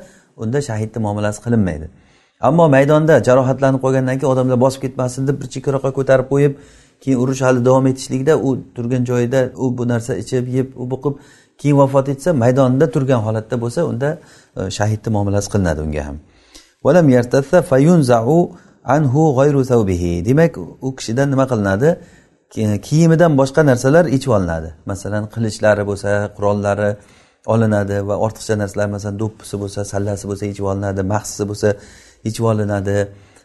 unda 0.43 0.59
shahidni 0.61 0.99
muomalasi 1.05 1.39
qilinmaydi. 1.45 1.87
Ammo 2.47 2.65
maydonda 2.75 3.23
jarohatlanib 3.27 3.81
qolgandan 3.85 4.15
keyin 4.19 4.31
odamlar 4.33 4.57
bosib 4.65 4.81
ketmasin 4.85 5.27
deb 5.27 5.41
bir 5.41 5.47
chekkaroqqa 5.53 5.91
ko'tarib 5.97 6.27
qo'yib 6.33 6.53
keyin 7.01 7.17
urush 7.23 7.41
hali 7.41 7.65
davom 7.65 7.87
etishlikda 7.91 8.33
u 8.37 8.49
turgan 8.75 9.03
joyida 9.11 9.41
u 9.63 9.77
bu 9.77 9.87
narsa 9.87 10.15
ichib 10.23 10.47
yeb 10.57 10.67
u 10.81 10.91
bu 10.91 10.97
qilib 11.03 11.17
keyin 11.59 11.77
vafot 11.77 12.09
etsa 12.13 12.33
maydonda 12.43 12.85
turgan 12.95 13.21
holatda 13.27 13.55
bo'lsa 13.63 13.81
unda 13.91 14.09
e, 14.59 14.61
shahidni 14.77 15.09
muomalasi 15.15 15.49
qilinadi 15.53 15.79
unga 15.85 16.03
ham. 16.07 16.17
Demak 20.29 20.57
u 20.87 20.89
kishidan 20.97 21.27
nima 21.33 21.45
qilinadi? 21.51 21.89
Kiyimidan 22.87 23.31
boshqa 23.39 23.61
narsalar 23.69 24.05
ichib 24.17 24.31
olinadi. 24.37 24.69
Masalan 24.91 25.23
qilichlari 25.33 25.83
bo'lsa 25.89 26.09
qurollari 26.37 26.89
olinadi 27.53 27.95
va 28.09 28.15
ortiqcha 28.25 28.55
narsalar 28.61 28.87
masalan 28.95 29.17
do'ppisi 29.21 29.55
bo'lsa 29.61 29.79
sallasi 29.91 30.25
bo'lsa 30.29 30.45
ichib 30.51 30.65
olinadi 30.71 31.01
mahsisi 31.13 31.43
bo'lsa 31.49 31.69
ichib 32.29 32.45
olinadi. 32.51 32.97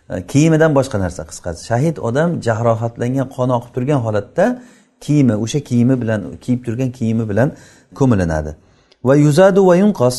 Kiyimidan 0.09 0.75
boshqa 0.75 1.01
narsa 1.01 1.23
qisqasi. 1.31 1.67
Shahid 1.71 1.97
odam 2.09 2.41
jarohatlangan 2.47 3.29
qon 3.37 3.49
oqib 3.59 3.73
turgan 3.77 4.01
holatda 4.07 4.63
kiyimi 5.01 5.35
o'sha 5.45 5.61
kiyimi 5.61 6.01
bilan 6.03 6.21
kiyib 6.45 6.61
turgan 6.67 6.91
kiyimi 6.99 7.29
bilan 7.29 7.53
ko'milinadi. 7.99 8.57
Va 9.05 9.15
yuzadu 9.17 9.67
va 9.67 9.77
yunqos. 9.77 10.17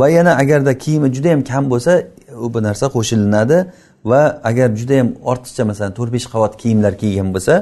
Va 0.00 0.08
yana 0.08 0.32
agarda 0.42 0.78
kiyimi 0.78 1.08
juda 1.14 1.28
yam 1.28 1.42
kam 1.44 1.70
bo'lsa 1.70 1.92
u 2.44 2.54
bu 2.54 2.62
narsa 2.62 2.86
qo'shilinadi. 2.96 3.58
Va 4.04 4.40
agar 4.44 4.68
juda 4.80 4.94
yam 5.00 5.08
ortiqcha 5.30 5.64
masalan 5.64 5.92
to'rt 5.98 6.12
besh 6.12 6.26
qavat 6.34 6.56
kiyimlar 6.62 6.92
kiygan 7.02 7.28
bo'lsa 7.34 7.54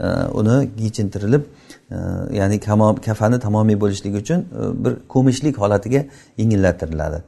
e, 0.00 0.06
uni 0.40 0.56
yechintirilib 0.84 1.42
e, 1.44 1.96
ya'ni 2.38 2.60
kafani 3.06 3.38
tamomiy 3.46 3.80
bo'lishligi 3.82 4.16
uchun 4.24 4.40
e, 4.40 4.84
bir 4.84 4.92
ko'mishlik 5.14 5.58
holatiga 5.62 6.00
yengillatiriladi 6.40 7.18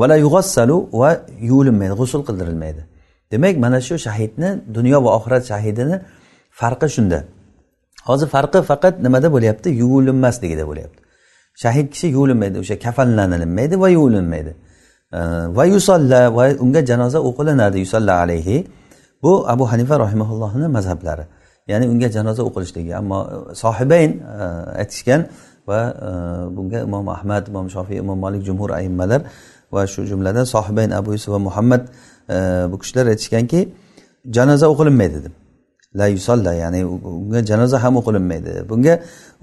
vala 0.00 0.16
yug'assalu 0.16 0.76
va 1.00 1.10
yuvilinmaydi 1.50 1.94
g'usul 2.00 2.22
qildirilmaydi. 2.28 2.93
Demak 3.32 3.56
mana 3.64 3.80
shu 3.80 3.94
shahidni 4.06 4.48
dunyo 4.76 4.98
va 5.04 5.10
oxirat 5.18 5.44
shahidini 5.52 5.96
farqi 6.60 6.88
shunda. 6.96 7.18
Hozir 8.08 8.28
farqi 8.34 8.60
faqat 8.70 8.94
nimada 9.06 9.28
bo'lyapti? 9.34 9.68
Yuvilinmasligida 9.82 10.64
bo'lyapti. 10.70 11.00
Shahid 11.62 11.86
kishi 11.92 12.06
yuvilinmaydi 12.16 12.56
o'sha 12.62 12.76
kafanlanilmaydi 12.84 13.74
va 13.82 13.88
yuvilinmaydi 13.96 14.52
va 15.56 15.64
yusolla 15.74 16.20
va 16.36 16.44
unga 16.64 16.80
janoza 16.90 17.18
o'qilinadi 17.28 17.78
yusolla 17.84 18.12
alayhi. 18.24 18.66
Bu 19.22 19.48
abu 19.48 19.64
hanifa 19.72 19.98
rahimaullohni 20.04 20.66
mazhablari. 20.76 21.24
Ya'ni 21.68 21.86
unga 21.88 22.08
janoza 22.16 22.42
o'qilishligi. 22.48 22.92
Ammo 23.00 23.18
e, 23.24 23.54
sohibayn 23.54 24.10
e, 24.20 24.46
aytishgan 24.82 25.20
va 25.68 25.80
e, 26.08 26.10
bunga 26.56 26.80
imom 26.86 27.08
ahmad 27.16 27.48
imom 27.48 27.66
shofiy 27.74 27.98
imom 28.04 28.18
molik 28.24 28.42
jumhur 28.48 28.70
aimmalar 28.80 29.20
va 29.72 29.86
shu 29.86 30.04
jumladan 30.10 30.44
sohibayn 30.54 30.90
abu 30.90 31.12
yusuf 31.16 31.30
va 31.34 31.38
muhammad 31.38 31.82
bu 32.72 32.76
kishilar 32.82 33.06
aytishganki 33.12 33.60
janoza 34.36 34.66
o'qilinmaydi 34.72 35.18
deb 35.24 35.34
la 35.94 36.06
yusolla 36.06 36.52
ya'ni 36.54 36.84
unga 36.84 37.40
janoza 37.50 37.82
ham 37.82 37.96
o'qilinmaydi. 38.00 38.68
Bunga 38.70 38.94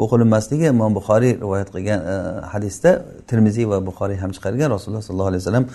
o'qilinmasligi 0.03 0.65
imom 0.73 0.91
buxoriy 0.99 1.33
rivoyat 1.43 1.69
qilgan 1.75 1.99
e, 2.13 2.15
hadisda 2.53 2.91
termiziy 3.29 3.65
va 3.71 3.77
buxoriy 3.89 4.17
ham 4.23 4.31
chiqargan. 4.35 4.67
Rasululloh 4.75 5.03
sollallohu 5.07 5.31
alayhi 5.31 5.43
vasallam 5.43 5.65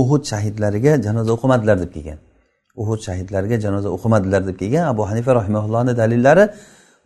uhud 0.00 0.22
shahidlariga 0.30 0.92
janoza 1.06 1.30
o'qimadilar 1.36 1.76
deb 1.82 1.90
kelgan. 1.96 2.18
Uhud 2.82 3.00
shahidlariga 3.06 3.56
janoza 3.64 3.88
o'qimadilar 3.96 4.42
deb 4.48 4.56
kelgan. 4.62 4.84
Abu 4.92 5.02
hanifa 5.10 5.30
rahimaullohni 5.40 5.92
dalillari 6.02 6.44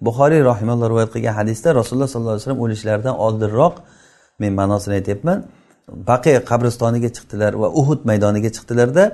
buxoriy 0.07 0.43
rahimalloh 0.51 0.87
rivoyat 0.93 1.11
qilgan 1.15 1.35
hadisda 1.41 1.69
rasululloh 1.81 2.09
sollallohu 2.13 2.35
alayhi 2.35 2.45
vasallam 2.45 2.63
o'lishlaridan 2.65 3.15
oldinroq 3.27 3.75
men 4.43 4.53
ma'nosini 4.61 4.95
aytyapman 5.01 5.39
baqi 6.11 6.33
qabristoniga 6.51 7.09
chiqdilar 7.17 7.53
va 7.63 7.69
uhud 7.81 8.01
maydoniga 8.11 8.51
chiqdilarda 8.57 9.05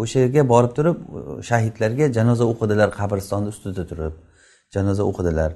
o'sha 0.00 0.18
yerga 0.24 0.42
borib 0.52 0.72
turib 0.78 0.96
shahidlarga 1.48 2.06
janoza 2.16 2.44
o'qidilar 2.52 2.88
qabristonni 2.98 3.48
ustida 3.54 3.82
turib 3.90 4.14
janoza 4.74 5.02
o'qidilar. 5.10 5.50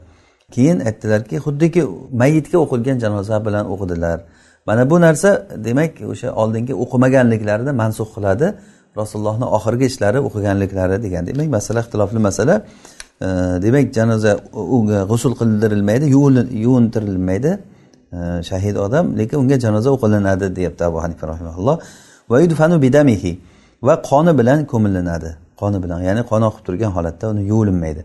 Keyin 0.55 0.78
aytdilarki 0.88 1.37
xuddiki 1.47 1.83
mayitga 2.23 2.59
o'qilgan 2.64 2.99
janoza 3.05 3.37
bilan 3.47 3.64
o'qidilar. 3.75 4.19
Mana 4.69 4.83
bu 4.90 4.97
narsa 5.07 5.31
demak 5.66 5.93
o'sha 6.12 6.28
oldingi 6.43 6.75
o'qimaganliklarini 6.85 7.73
mansux 7.83 8.09
qiladi. 8.16 8.47
Rasulullohni 9.00 9.47
oxirgi 9.57 9.85
ishlari 9.93 10.19
o'qiganliklari 10.28 10.97
degan. 11.05 11.23
Demak 11.31 11.49
masala 11.57 11.81
ixtilofli 11.85 12.21
masala. 12.28 12.55
Demak 13.64 13.87
janoza 13.99 14.33
unga 14.76 14.99
g'usul 15.11 15.33
qildirilmaydi 15.40 16.07
yuvintirilmaydi. 16.64 17.52
Shahid 18.49 18.76
odam 18.87 19.05
lekin 19.19 19.37
unga 19.43 19.57
janoza 19.64 19.88
o'qilinadi 19.97 20.47
deyapti 20.59 20.83
abu 20.90 20.99
hanifa 21.05 21.25
rahimaulloh 21.33 21.76
va 22.31 22.37
yudfanu 22.45 22.76
bidamihi 22.85 23.33
va 23.83 23.95
qoni 24.11 24.38
bilan 24.38 24.64
ko'milinadi 24.73 25.30
qoni 25.61 25.78
bilan 25.85 26.00
ya'ni 26.09 26.23
qon 26.30 26.42
oqib 26.49 26.62
turgan 26.66 26.90
holatda 26.97 27.25
uni 27.33 27.42
yuvilinmaydi 27.52 28.02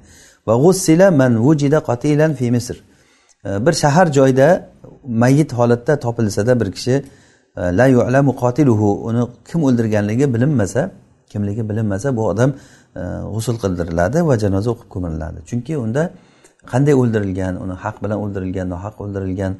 va 0.48 0.54
g'ussila 0.64 1.08
man 1.22 1.34
vujida 1.46 1.80
qatilan 1.90 2.32
fi 2.40 2.52
misr. 2.56 2.78
E, 3.46 3.66
bir 3.66 3.74
shahar 3.84 4.08
joyda 4.18 4.48
mayit 5.08 5.54
holatda 5.54 6.00
topilsada 6.06 6.60
bir 6.62 6.72
kishi 6.72 6.96
e, 7.58 7.62
la 7.80 7.86
yu'lamu 7.96 8.32
qotiluhu 8.44 8.90
uni 9.10 9.22
kim 9.50 9.60
o'ldirganligi 9.68 10.34
bilinmasa 10.34 10.82
kimligi 11.32 11.70
bilinmasa 11.70 12.08
bu 12.18 12.24
odam 12.32 12.50
e, 12.96 13.02
g'usul 13.34 13.56
qildiriladi 13.64 14.28
va 14.30 14.36
janoza 14.44 14.70
o'qib 14.74 14.90
ko'miriladi. 14.94 15.40
Chunki 15.50 15.74
unda 15.86 16.04
qanday 16.72 16.94
o'ldirilgan 17.02 17.54
uni 17.64 17.76
haq 17.84 17.96
bilan 18.04 18.18
o'ldirilgan 18.24 18.68
nohaq 18.74 18.96
o'ldirilgan 19.04 19.54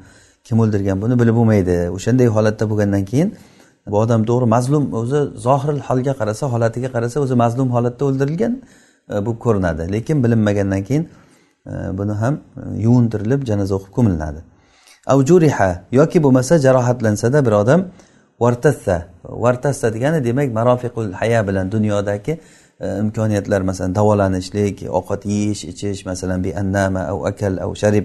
kim 0.46 0.56
o'ldirgan 0.62 0.96
buni 1.02 1.14
bilib 1.20 1.34
bo'lmaydi. 1.38 1.76
O'shanday 1.96 2.28
holatda 2.36 2.64
bo'lgandan 2.70 3.04
keyin 3.10 3.28
bu 3.86 3.98
odam 3.98 4.24
to'g'ri 4.24 4.46
mazlum 4.46 4.94
o'zi 4.94 5.20
zohiril 5.46 5.80
holga 5.88 6.12
qarasa 6.20 6.46
holatiga 6.52 6.88
qarasa 6.94 7.20
o'zi 7.20 7.34
mazlum 7.34 7.68
holatda 7.76 8.04
o'ldirilgan 8.04 8.54
e, 9.12 9.26
bu 9.26 9.38
ko'rinadi. 9.38 9.92
Lekin 9.92 10.24
bilinmagandan 10.24 10.82
keyin 10.88 11.08
e, 11.66 11.72
buni 11.98 12.12
ham 12.22 12.34
e, 12.56 12.80
yuvintirilib 12.84 13.46
janoza 13.50 13.74
o'qib 13.78 13.92
ko'milinadi. 13.96 14.40
Avjuriha 15.06 15.70
yoki 15.92 16.22
bo'lmasa 16.24 16.58
jarohatlansada 16.66 17.46
bir 17.46 17.52
odam 17.62 17.80
vartassa 18.40 18.96
vartassa 19.24 19.94
degani 19.94 20.24
demak 20.24 20.48
marofiqul 20.58 21.12
haya 21.12 21.48
bilan 21.48 21.72
dunyodagi 21.72 22.40
imkoniyatlar 23.02 23.60
masalan 23.60 23.94
davolanishlik 23.94 24.76
ovqat 24.98 25.26
yeyish 25.32 25.64
ichish 25.72 26.06
masalan 26.06 26.44
bi 26.44 26.50
annama 26.60 27.02
av 27.12 27.18
akal 27.30 27.58
av 27.64 27.74
sharib. 27.82 28.04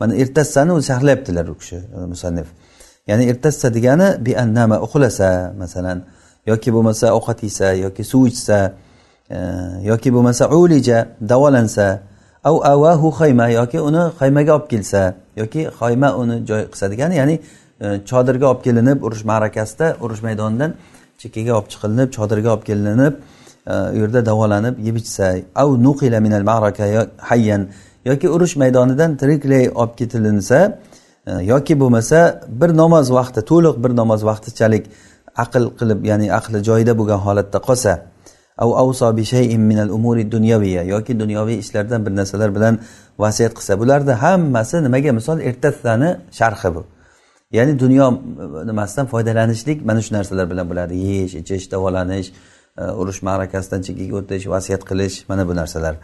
Mana 0.00 0.14
ertassani 0.22 0.72
o'zi 0.72 0.86
sharhlayaptilar 0.90 1.46
u 1.52 1.54
kishi 1.60 1.78
musannif. 2.12 2.48
Ya'ni 3.06 3.24
irtassa 3.30 3.74
degani 3.74 4.08
biannama 4.26 4.76
uxlasa 4.86 5.52
masalan 5.58 5.98
yoki 6.46 6.70
bo'lmasa 6.74 7.06
ovqat 7.18 7.42
yesa 7.42 7.72
yoki 7.84 8.04
suv 8.04 8.26
ichsa 8.32 8.58
e, 9.30 9.38
yoki 9.90 10.10
bo'lmasa 10.14 10.44
ulija 10.48 10.98
davolansa 11.20 11.86
av 12.44 12.56
avahu 12.72 13.08
xayma 13.20 13.46
yoki 13.58 13.78
uni 13.88 14.02
xaymaga 14.20 14.52
olib 14.56 14.68
kelsa 14.72 15.14
yoki 15.36 15.62
xayma 15.80 16.08
uni 16.22 16.36
joy 16.48 16.62
qilsa 16.72 16.86
degani 16.92 17.14
ya'ni 17.20 17.34
e, 17.84 17.86
chodirga 18.10 18.46
olib 18.52 18.62
kelinib 18.66 18.98
urush 19.06 19.24
ma'rakasida 19.30 19.86
urush 20.04 20.22
maydonidan 20.26 20.70
chekkaga 21.20 21.52
olib 21.58 21.68
chiqilinib 21.72 22.08
chodirga 22.16 22.48
olib 22.54 22.64
kelinib 22.70 23.14
e, 23.72 23.74
u 23.94 23.98
yerda 24.02 24.20
davolanib 24.30 24.74
yeb 24.86 24.96
ichsa 25.02 25.26
av 25.62 25.68
nuqila 25.86 26.18
minal 26.26 26.44
ma'raka 26.50 26.84
hayyan 27.30 27.62
yoki 28.10 28.26
urush 28.34 28.54
maydonidan 28.62 29.10
tiriklay 29.20 29.64
olib 29.80 29.94
ketilinsa 30.00 30.58
yoki 31.26 31.74
bo'lmasa 31.80 32.18
bir 32.60 32.70
namoz 32.82 33.06
vaqti 33.18 33.40
to'liq 33.50 33.76
bir 33.84 33.92
namoz 34.00 34.20
vaqtichalik 34.30 34.84
aql 35.44 35.64
qilib 35.78 36.00
ya'ni 36.10 36.26
aqli 36.38 36.58
joyida 36.68 36.92
bo'lgan 36.98 37.20
holatda 37.26 37.58
qolsa 37.68 37.92
yoki 40.84 41.20
dunyoviy 41.20 41.58
ishlardan 41.58 42.06
bir 42.06 42.16
narsalar 42.16 42.54
bilan 42.54 42.78
vasiyat 43.18 43.54
qilsa 43.54 43.80
bularni 43.80 44.12
hammasi 44.12 44.82
nimaga? 44.84 45.12
Misol 45.12 45.40
ertasani 45.40 46.16
sharhi 46.38 46.74
bu. 46.74 46.84
Ya'ni 47.52 47.78
dunyo 47.78 48.12
e, 48.12 48.66
nimasidan 48.66 49.06
foydalanishlik 49.06 49.86
mana 49.86 50.02
shu 50.02 50.14
narsalar 50.14 50.50
bilan 50.50 50.66
bo'ladi. 50.70 50.94
Yeyish 50.96 51.34
ichish 51.34 51.70
davolanish 51.72 52.28
e, 52.78 52.82
urush 53.00 53.20
ma'rakasidan 53.28 53.80
chekkaga 53.86 54.14
o'tish 54.20 54.46
vasiyat 54.54 54.82
qilish 54.90 55.16
mana 55.28 55.48
bu 55.48 55.54
narsalar. 55.60 55.94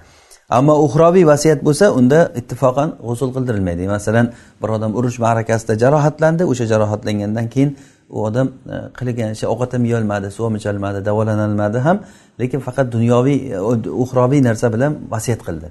Ammo 0.49 0.75
uxroviy 0.85 1.27
vasiyat 1.27 1.61
bo'lsa 1.65 1.93
unda 1.93 2.19
ittifoqan 2.41 2.95
g'usul 3.07 3.31
qildirilmaydi. 3.37 3.89
Masalan 3.89 4.33
bir 4.63 4.69
odam 4.77 4.95
urush 4.99 5.19
ma'rakasida 5.25 5.75
jarohatlandi 5.83 6.45
o'sha 6.53 6.67
jarohatlangandan 6.73 7.47
keyin 7.55 7.77
u 8.11 8.25
odam 8.29 8.49
e, 8.75 8.77
qilgan 8.99 9.31
ishi 9.37 9.47
ovqat 9.53 9.75
ham 9.77 9.85
yeyolmadi 9.85 10.31
suv 10.37 10.45
ham 10.49 10.57
icholmadi 10.61 11.05
davolanolmadi 11.09 11.79
ham 11.87 11.99
lekin 12.41 12.61
faqat 12.67 12.93
dunyoviy 12.93 13.39
e, 13.57 13.59
uxroviy 14.05 14.41
narsa 14.49 14.73
bilan 14.75 14.93
vasiyat 15.15 15.41
qildi. 15.49 15.69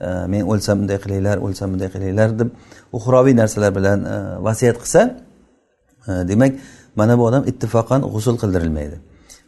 E, 0.00 0.08
men 0.32 0.42
o'lsam 0.52 0.76
bunday 0.80 0.98
qilinglar 1.04 1.36
o'lsam 1.46 1.68
bunday 1.72 1.90
qilinglar 1.94 2.28
deb 2.40 2.48
uxroviy 2.98 3.34
narsalar 3.42 3.70
bilan 3.78 3.98
vasiyat 4.46 4.76
qilsa 4.82 5.00
demak 6.30 6.52
mana 6.96 7.18
bu 7.18 7.22
odam 7.30 7.42
ittifoqan 7.50 8.00
g'usul 8.14 8.36
qildirilmaydi. 8.42 8.96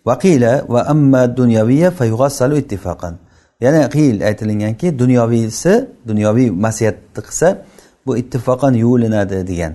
Vaqila 0.09 0.53
va 0.75 0.81
amma 0.95 1.23
dunyoviya 1.41 1.91
fayug'assalu 1.99 2.55
ittifoqan 2.63 3.15
yana 3.61 3.89
qiyil 3.89 4.27
aytilinganki 4.29 4.99
dunyoviysi 4.99 5.89
dunyoviy 6.09 6.51
masiyatni 6.51 7.23
qilsa 7.27 7.49
bu 8.07 8.17
ittifoqan 8.17 8.75
yuvilinadi 8.75 9.47
degan. 9.47 9.75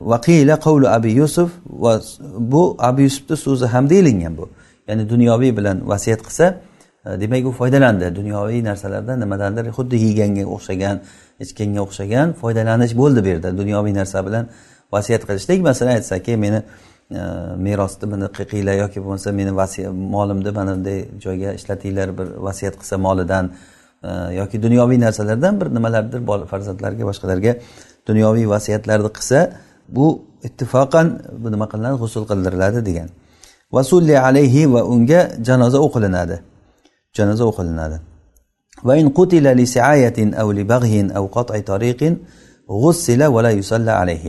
Vaqila 0.00 0.60
qavlu 0.60 0.88
abi 0.88 1.10
yusuf 1.12 1.50
va 1.68 2.00
bu 2.38 2.76
abi 2.78 3.02
yusufni 3.02 3.36
so'zi 3.36 3.66
ham 3.66 3.90
deyilingan 3.90 4.36
bu. 4.36 4.48
Ya'ni 4.88 5.08
dunyoviy 5.08 5.56
bilan 5.56 5.88
vasiyat 5.88 6.22
qilsa 6.22 6.60
e, 7.06 7.20
demak 7.20 7.46
u 7.46 7.52
foydalandi. 7.52 8.16
Dunyoviy 8.16 8.64
narsalardan 8.64 9.20
nimadandir 9.20 9.64
xuddi 9.76 9.96
yeganga 10.06 10.44
o'xshagan 10.54 10.96
ichganga 11.40 11.80
o'xshagan 11.86 12.32
foydalanish 12.40 12.94
bo'ldi 13.00 13.24
bu 13.24 13.28
yerda. 13.28 13.58
Dunyoviy 13.58 13.94
narsa 13.94 14.26
bilan 14.26 14.44
vasiyat 14.92 15.22
qilishlik. 15.28 15.62
Masalan 15.62 15.92
aytsaki 15.98 16.36
meni 16.36 16.62
merosni 17.65 18.05
buni 18.11 18.27
qilinglar 18.37 18.75
yoki 18.83 18.99
bo'lmasa 19.03 19.31
meni 19.39 19.51
molimni 20.15 20.51
mana 20.51 20.75
bunday 20.75 20.99
joyga 21.25 21.49
ishlatinglar 21.59 22.17
bir 22.17 22.27
vasiyat 22.47 22.75
qilsa 22.81 22.97
molidan 22.97 23.45
e, 24.03 24.09
yoki 24.39 24.63
dunyoviy 24.65 24.99
narsalardan 25.05 25.61
bir 25.61 25.67
nimalardir 25.77 26.21
farzandlarga 26.51 27.03
boshqalarga 27.09 27.51
dunyoviy 28.09 28.45
vasiyatlarni 28.53 29.09
qilsa 29.17 29.39
bu 29.97 30.05
ittifoqan 30.47 31.07
bu 31.41 31.47
nima 31.51 31.65
qilinadi 31.71 31.95
g'usul 32.03 32.23
qildiriladi 32.31 32.79
degan 32.89 33.09
vasulli 33.75 34.15
alayhi 34.27 34.73
va 34.73 34.81
unga 34.93 35.21
janoza 35.47 35.79
o'qilinadi 35.87 36.35
janoza 37.17 37.43
o'qilinadi 37.51 37.97
وإن 38.83 39.09
قتل 39.09 39.45
لسعاية 39.61 40.17
أو 40.41 40.51
لبغي 40.51 40.95
أو 41.17 41.23
قطع 41.27 41.59
طريق 41.59 42.17
غسل 42.69 43.21
ولا 43.23 43.51
يصلى 43.51 43.91
عليه 43.91 44.25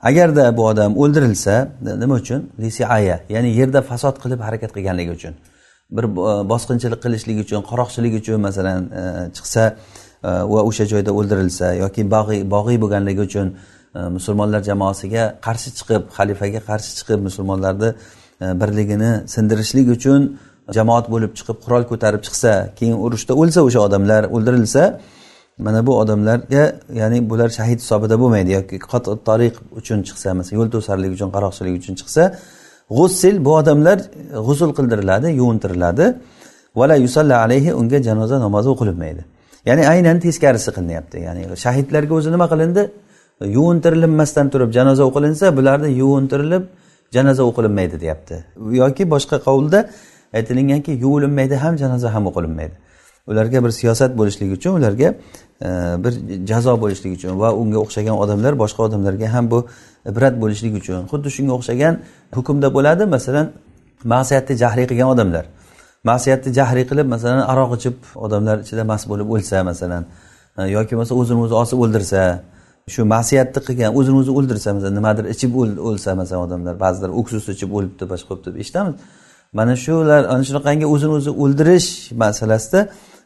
Agarda 0.00 0.56
bu 0.56 0.66
odam 0.66 0.96
o'ldirilsa 0.96 1.68
nima 1.80 2.14
uchun? 2.14 2.50
Lisiaya 2.58 3.20
ya'ni 3.28 3.50
yerda 3.60 3.82
fasod 3.82 4.16
qilib 4.22 4.40
harakat 4.40 4.70
qilganligi 4.76 5.10
uchun. 5.18 5.34
Bir 5.90 6.04
e, 6.04 6.48
bosqinchilik 6.52 7.00
qilishlik 7.04 7.38
uchun 7.44 7.60
qaroqchilik 7.70 8.14
uchun 8.20 8.40
masalan 8.40 8.82
e, 9.00 9.02
chiqsa 9.36 9.62
e, 9.70 10.30
va 10.52 10.60
o'sha 10.68 10.84
joyda 10.92 11.10
o'ldirilsa 11.18 11.66
yoki 11.82 12.02
bog'iy 12.14 12.40
bog'iy 12.54 12.78
bo'lganligi 12.84 13.22
uchun 13.28 13.48
musulmonlar 14.16 14.60
jamoasiga 14.70 15.24
qarshi 15.46 15.70
chiqib 15.78 16.02
xalifaga 16.16 16.60
qarshi 16.70 16.90
chiqib 16.98 17.20
musulmonlarni 17.28 17.90
birligini 18.60 19.12
sindirishlik 19.34 19.88
uchun 19.96 20.20
jamoat 20.76 21.06
bo'lib 21.14 21.32
chiqib 21.38 21.56
qurol 21.64 21.84
ko'tarib 21.90 22.22
chiqsa 22.26 22.52
keyin 22.78 22.96
urushda 23.06 23.32
o'lsa 23.42 23.60
o'sha 23.68 23.80
odamlar 23.88 24.22
o'ldirilsa 24.36 24.82
mana 25.58 25.86
bu 25.86 25.98
odamlarga 25.98 26.80
ya'ni 26.94 27.30
bular 27.30 27.48
shahid 27.48 27.78
hisobida 27.78 28.20
bo'lmaydi 28.20 28.50
yoki 28.58 28.78
tariq 29.28 29.54
uchun 29.80 30.02
chiqsa 30.08 30.34
masalan 30.38 30.56
yo'l 30.60 30.70
to'sarlik 30.74 31.10
uchun 31.16 31.30
qaroqchilik 31.36 31.74
uchun 31.80 31.94
chiqsa 32.00 32.22
g'ussil 32.98 33.44
bu 33.44 33.52
odamlar 33.60 33.98
e, 33.98 34.38
g'usul 34.46 34.70
qildiriladi 34.78 35.28
yuvintiriladi. 35.40 36.06
Vala 36.76 36.96
yusalla 36.96 37.36
alayhi 37.44 37.74
unga 37.80 37.98
janoza 38.08 38.36
namozi 38.40 38.68
o'qilinmaydi 38.74 39.22
ya'ni 39.68 39.82
aynan 39.92 40.20
teskarisi 40.20 40.70
qilinyapti. 40.76 41.16
Ya'ni 41.26 41.42
shahidlarga 41.64 42.14
o'zi 42.18 42.32
nima 42.34 42.46
qilindi? 42.52 42.82
Yuvintirilmasdan 43.56 44.46
turib 44.52 44.70
janoza 44.78 45.02
o'qilinsa 45.10 45.56
bularni 45.58 45.90
yuvintirilib 46.02 46.64
janoza 47.16 47.42
o'qilinmaydi 47.50 47.96
deyapti. 48.00 48.34
Yoki 48.82 49.04
boshqa 49.14 49.36
qovulda 49.46 49.78
aytilinganki 50.38 50.92
yuvilinmaydi 51.04 51.54
ham 51.64 51.74
janoza 51.82 52.08
ham 52.14 52.24
o'qilinmaydi. 52.30 52.74
Ularga 53.30 53.64
bir 53.64 53.70
siyosat 53.80 54.10
bo'lishligi 54.18 54.52
uchun 54.58 54.72
ularga 54.78 55.08
e, 55.66 55.68
bir 56.04 56.12
jazo 56.50 56.74
bo'lishligi 56.82 57.14
uchun 57.20 57.32
va 57.42 57.48
unga 57.60 57.78
o'xshagan 57.84 58.16
odamlar 58.24 58.52
boshqa 58.62 58.80
odamlarga 58.88 59.26
ham 59.34 59.50
bu 59.50 59.58
ibrat 60.10 60.34
bo'lishligi 60.42 60.76
uchun. 60.82 61.06
Xuddi 61.12 61.28
shunga 61.36 61.52
o'xshagan 61.58 61.94
hukmda 62.36 62.68
bo'ladi 62.76 63.04
masalan 63.16 63.46
ma'siyatni 64.12 64.54
jahriy 64.62 64.86
qilgan 64.90 65.08
odamlar. 65.14 65.44
Ma'siyatni 66.10 66.50
jahriy 66.58 66.84
qilib 66.90 67.06
masalan 67.14 67.42
aroq 67.52 67.70
ichib 67.78 67.96
odamlar 68.24 68.56
ichida 68.64 68.82
mast 68.92 69.04
bo'lib 69.10 69.28
o'lsa 69.34 69.56
masalan 69.70 70.02
e, 70.58 70.62
yoki 70.76 70.92
bo'lmasa 70.94 71.14
o'zini 71.20 71.40
o'zi 71.44 71.54
osib 71.62 71.78
o'ldirsa 71.84 72.20
shu 72.94 73.02
ma'siyatni 73.14 73.60
qilgan 73.66 73.90
o'zini 73.98 74.16
o'zi 74.22 74.32
o'ldirsa 74.38 74.68
masalan 74.76 74.94
nimadir 74.98 75.24
ichib 75.34 75.52
o'lsa 75.88 76.10
masalan 76.20 76.42
odamlar 76.46 76.74
ba'zilar 76.84 77.10
uksus 77.20 77.44
ichib 77.54 77.70
o'libdi 77.76 78.04
boshqa 78.12 78.28
bo'libdi 78.30 78.48
deb 78.52 78.60
eshitamiz 78.64 78.94
mana 79.58 79.74
shular 79.84 80.22
ana 80.32 80.42
shunaqangi 80.48 80.86
o'zini 80.94 81.12
o'zi 81.18 81.30
o'ldirish 81.42 81.88
masalasida 82.22 82.80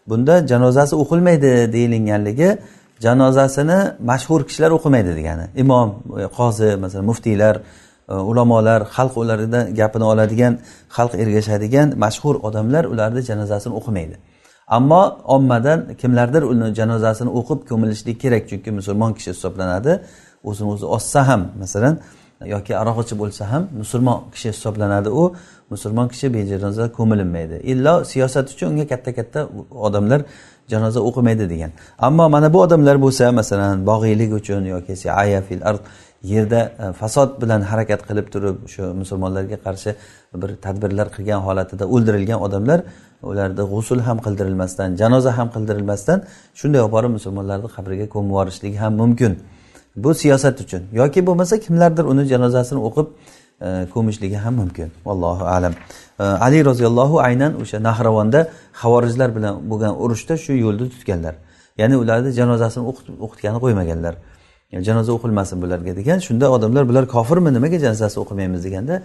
bunda 0.08 0.46
janozasi 0.46 0.94
o'qilmaydi 1.02 1.72
deyilganligi 1.72 2.58
janozasini 3.00 3.78
mashhur 4.10 4.40
kishilar 4.48 4.70
o'qimaydi 4.78 5.16
degani. 5.18 5.44
Imom 5.56 5.88
e, 6.22 6.26
qozi 6.38 6.76
masalan 6.76 7.04
muftiylar 7.10 7.54
e, 8.08 8.14
ulamolar 8.30 8.80
xalq 8.96 9.14
ulardan 9.22 9.74
gapini 9.80 10.04
oladigan 10.12 10.52
xalq 10.96 11.12
ergashadigan 11.22 11.88
mashhur 12.04 12.34
odamlar 12.48 12.84
ularni 12.92 13.22
janozasini 13.30 13.74
o'qimaydi. 13.80 14.16
Ammo 14.76 15.02
ommadan 15.36 15.80
kimlardir 16.00 16.42
uni 16.52 16.74
janozasini 16.78 17.30
o'qib 17.38 17.60
ko'milishlik 17.70 18.16
kerak 18.22 18.42
chunki 18.50 18.70
musulmon 18.78 19.12
kishi 19.16 19.30
hisoblanadi. 19.34 19.92
O'zini 20.48 20.68
o'zi 20.74 20.86
ossa 20.96 21.20
ham 21.28 21.42
masalan 21.62 21.94
yoki 22.46 22.72
aroqchi 22.76 23.14
bo'lsa 23.22 23.52
ham 23.52 23.68
musulmon 23.78 24.18
kishi 24.34 24.48
hisoblanadi. 24.48 25.08
U 25.08 25.34
musulmon 25.70 26.08
kishi 26.08 26.34
bejanoza 26.34 26.92
ko'milinmaydi. 26.92 27.56
Illo 27.72 28.04
siyosat 28.04 28.46
uchun 28.52 28.66
unga 28.72 28.86
katta 28.92 29.14
katta 29.14 29.48
odamlar 29.86 30.20
janoza 30.72 31.00
o'qimaydi 31.08 31.50
degan. 31.50 31.70
Ammo 31.98 32.28
mana 32.28 32.52
bu 32.54 32.58
odamlar 32.66 32.96
bo'lsa 33.04 33.32
masalan 33.32 33.86
bog'iylik 33.86 34.32
uchun 34.40 34.64
yoki 34.64 34.94
fil 35.48 35.62
ard 35.70 35.80
yerda 36.22 36.72
e, 36.78 36.92
fasod 36.92 37.42
bilan 37.42 37.60
harakat 37.60 38.00
qilib 38.08 38.26
turib 38.34 38.56
shu 38.72 38.82
musulmonlarga 39.00 39.58
qarshi 39.66 39.94
bir 40.42 40.50
tadbirlar 40.64 41.06
qilgan 41.16 41.40
holatida 41.46 41.84
o'ldirilgan 41.94 42.40
odamlar 42.46 42.80
ularni 43.30 43.64
g'usul 43.72 44.00
ham 44.08 44.18
qildirilmasdan 44.26 44.96
janoza 45.00 45.30
ham 45.38 45.48
qildirilmasdan 45.54 46.18
shunday 46.60 46.80
olib 46.84 46.92
borib 46.96 47.12
musulmonlarni 47.18 47.68
qabriga 47.76 48.06
ko'mib 48.14 48.30
yuborishligi 48.32 48.78
ham 48.84 48.92
mumkin. 49.02 49.32
Bu 50.04 50.14
siyosat 50.14 50.60
uchun 50.64 50.82
yoki 51.00 51.20
bo'lmasa 51.26 51.54
kimlardir 51.64 52.04
uni 52.12 52.24
janozasini 52.32 52.80
o'qib 52.88 53.06
e, 53.66 53.86
ko'mishligi 53.94 54.36
ham 54.44 54.54
mumkin. 54.54 54.88
Allohu 55.06 55.44
alam. 55.44 55.74
E, 56.20 56.22
Ali 56.22 56.64
roziyallohu 56.64 57.20
aynan 57.20 57.52
o'sha 57.62 57.78
nahravonda 57.88 58.40
havorijlar 58.72 59.36
bilan 59.36 59.54
bo'lgan 59.70 59.92
urushda 60.02 60.34
shu 60.44 60.52
yo'lni 60.64 60.86
tutganlar. 60.94 61.34
Ya'ni 61.80 61.96
ularni 62.02 62.30
janozasini 62.40 62.84
o'qitgani 63.24 63.58
qo'ymaganlar. 63.64 64.14
Janoza 64.88 65.12
o'qilmasin 65.16 65.62
bularga 65.62 65.96
degan 65.96 66.18
shunda 66.26 66.46
odamlar 66.56 66.88
bular 66.88 67.04
kofirmi 67.16 67.50
nimaga 67.56 67.78
janozasi 67.84 68.16
o'qimaymiz? 68.22 68.60
deganda 68.66 69.02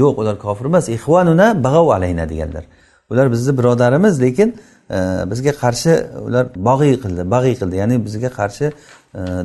yo'q 0.00 0.14
ular 0.20 0.36
kofir 0.44 0.66
emas 0.70 0.88
ixvanuna 0.96 1.46
bag'ov 1.66 1.88
alayna 1.96 2.24
deganlar. 2.32 2.64
Ular 3.10 3.26
bizni 3.32 3.52
birodarimiz 3.58 4.14
lekin 4.24 4.48
e, 4.90 4.98
bizga 5.30 5.52
qarshi 5.62 5.92
ular 6.26 6.44
bog'iy 6.68 6.96
qildi 7.02 7.22
bag'iy 7.34 7.54
qildi 7.60 7.76
ya'ni 7.82 7.96
bizga 8.06 8.30
qarshi 8.38 8.66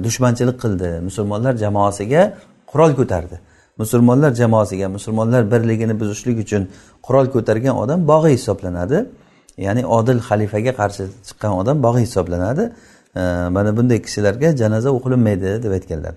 dushmanchilik 0.06 0.58
qildi. 0.64 0.90
Musulmonlar 1.08 1.54
jamoasiga 1.64 2.34
qurol 2.72 2.92
ko'tardi. 3.00 3.40
Musulmonlar 3.78 4.32
jamoasiga 4.42 4.88
musulmonlar 4.98 5.52
birligini 5.52 6.00
buzishlik 6.00 6.38
uchun 6.46 6.68
qurol 7.08 7.28
ko'targan 7.36 7.76
odam 7.84 8.08
bog'iy 8.12 8.34
hisoblanadi. 8.40 8.98
Ya'ni 9.66 9.86
odil 9.98 10.20
xalifaga 10.28 10.74
qarshi 10.82 11.04
chiqqan 11.28 11.52
odam 11.62 11.78
bog'iy 11.86 12.06
hisoblanadi. 12.08 12.64
Mana 13.56 13.78
bunday 13.78 14.00
kishilarga 14.06 14.50
janoza 14.62 14.90
o'qilinmaydi 14.98 15.64
deb 15.64 15.72
aytganlar. 15.78 16.14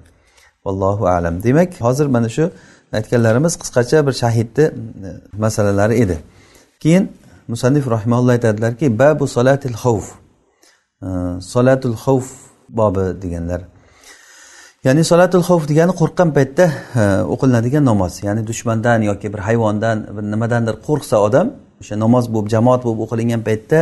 Allohu 0.71 1.05
alam. 1.17 1.43
Demak 1.43 1.71
hozir 1.87 2.07
mana 2.07 2.29
shu 2.37 2.45
aytganlarimiz 2.99 3.55
qisqacha 3.63 4.07
bir 4.07 4.15
shahidni 4.23 4.65
e, 4.65 4.73
masalalari 5.45 5.95
edi. 6.05 6.17
Keyin 6.83 7.05
musannif 7.49 7.85
rahimalloh 7.95 8.33
aytadilarki 8.37 8.99
babu 8.99 9.27
solatil 9.37 9.77
xavf 9.83 10.07
solatul 11.41 11.97
xavf 12.05 12.44
bobi 12.69 13.23
deganlar. 13.23 13.61
Ya'ni 14.85 15.05
solatul 15.05 15.43
xavf 15.49 15.65
degani 15.69 15.93
qo'rqqan 16.01 16.31
paytda 16.37 16.65
e, 16.69 17.05
o'qilinadigan 17.35 17.85
namoz. 17.91 18.23
Ya'ni 18.27 18.43
dushmandan 18.47 19.03
yoki 19.11 19.33
bir 19.33 19.41
hayvondan 19.49 19.99
bir 20.17 20.25
nimadandir 20.33 20.75
qo'rqsa 20.87 21.17
odam 21.27 21.47
o'sha 21.81 21.95
namoz 22.05 22.25
bo'lib 22.35 22.49
jamoat 22.55 22.81
bo'lib 22.87 23.01
o'qilingan 23.07 23.43
paytda 23.49 23.79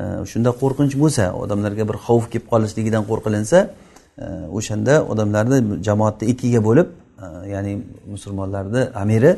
e, 0.00 0.02
shunda 0.32 0.50
qo'rqinch 0.60 0.94
bo'lsa 1.02 1.24
odamlarga 1.44 1.84
bir 1.90 1.96
xavf 2.06 2.24
kelib 2.32 2.46
qolishligidan 2.52 3.02
qo'rqilinsa 3.10 3.58
e, 4.24 4.26
o'shanda 4.58 4.94
odamlarni 5.12 5.58
jamoatni 5.88 6.24
ikkiga 6.32 6.60
bo'lib 6.68 6.88
ya'ni 7.54 7.72
musulmonlarni 8.12 8.82
amiri 9.02 9.32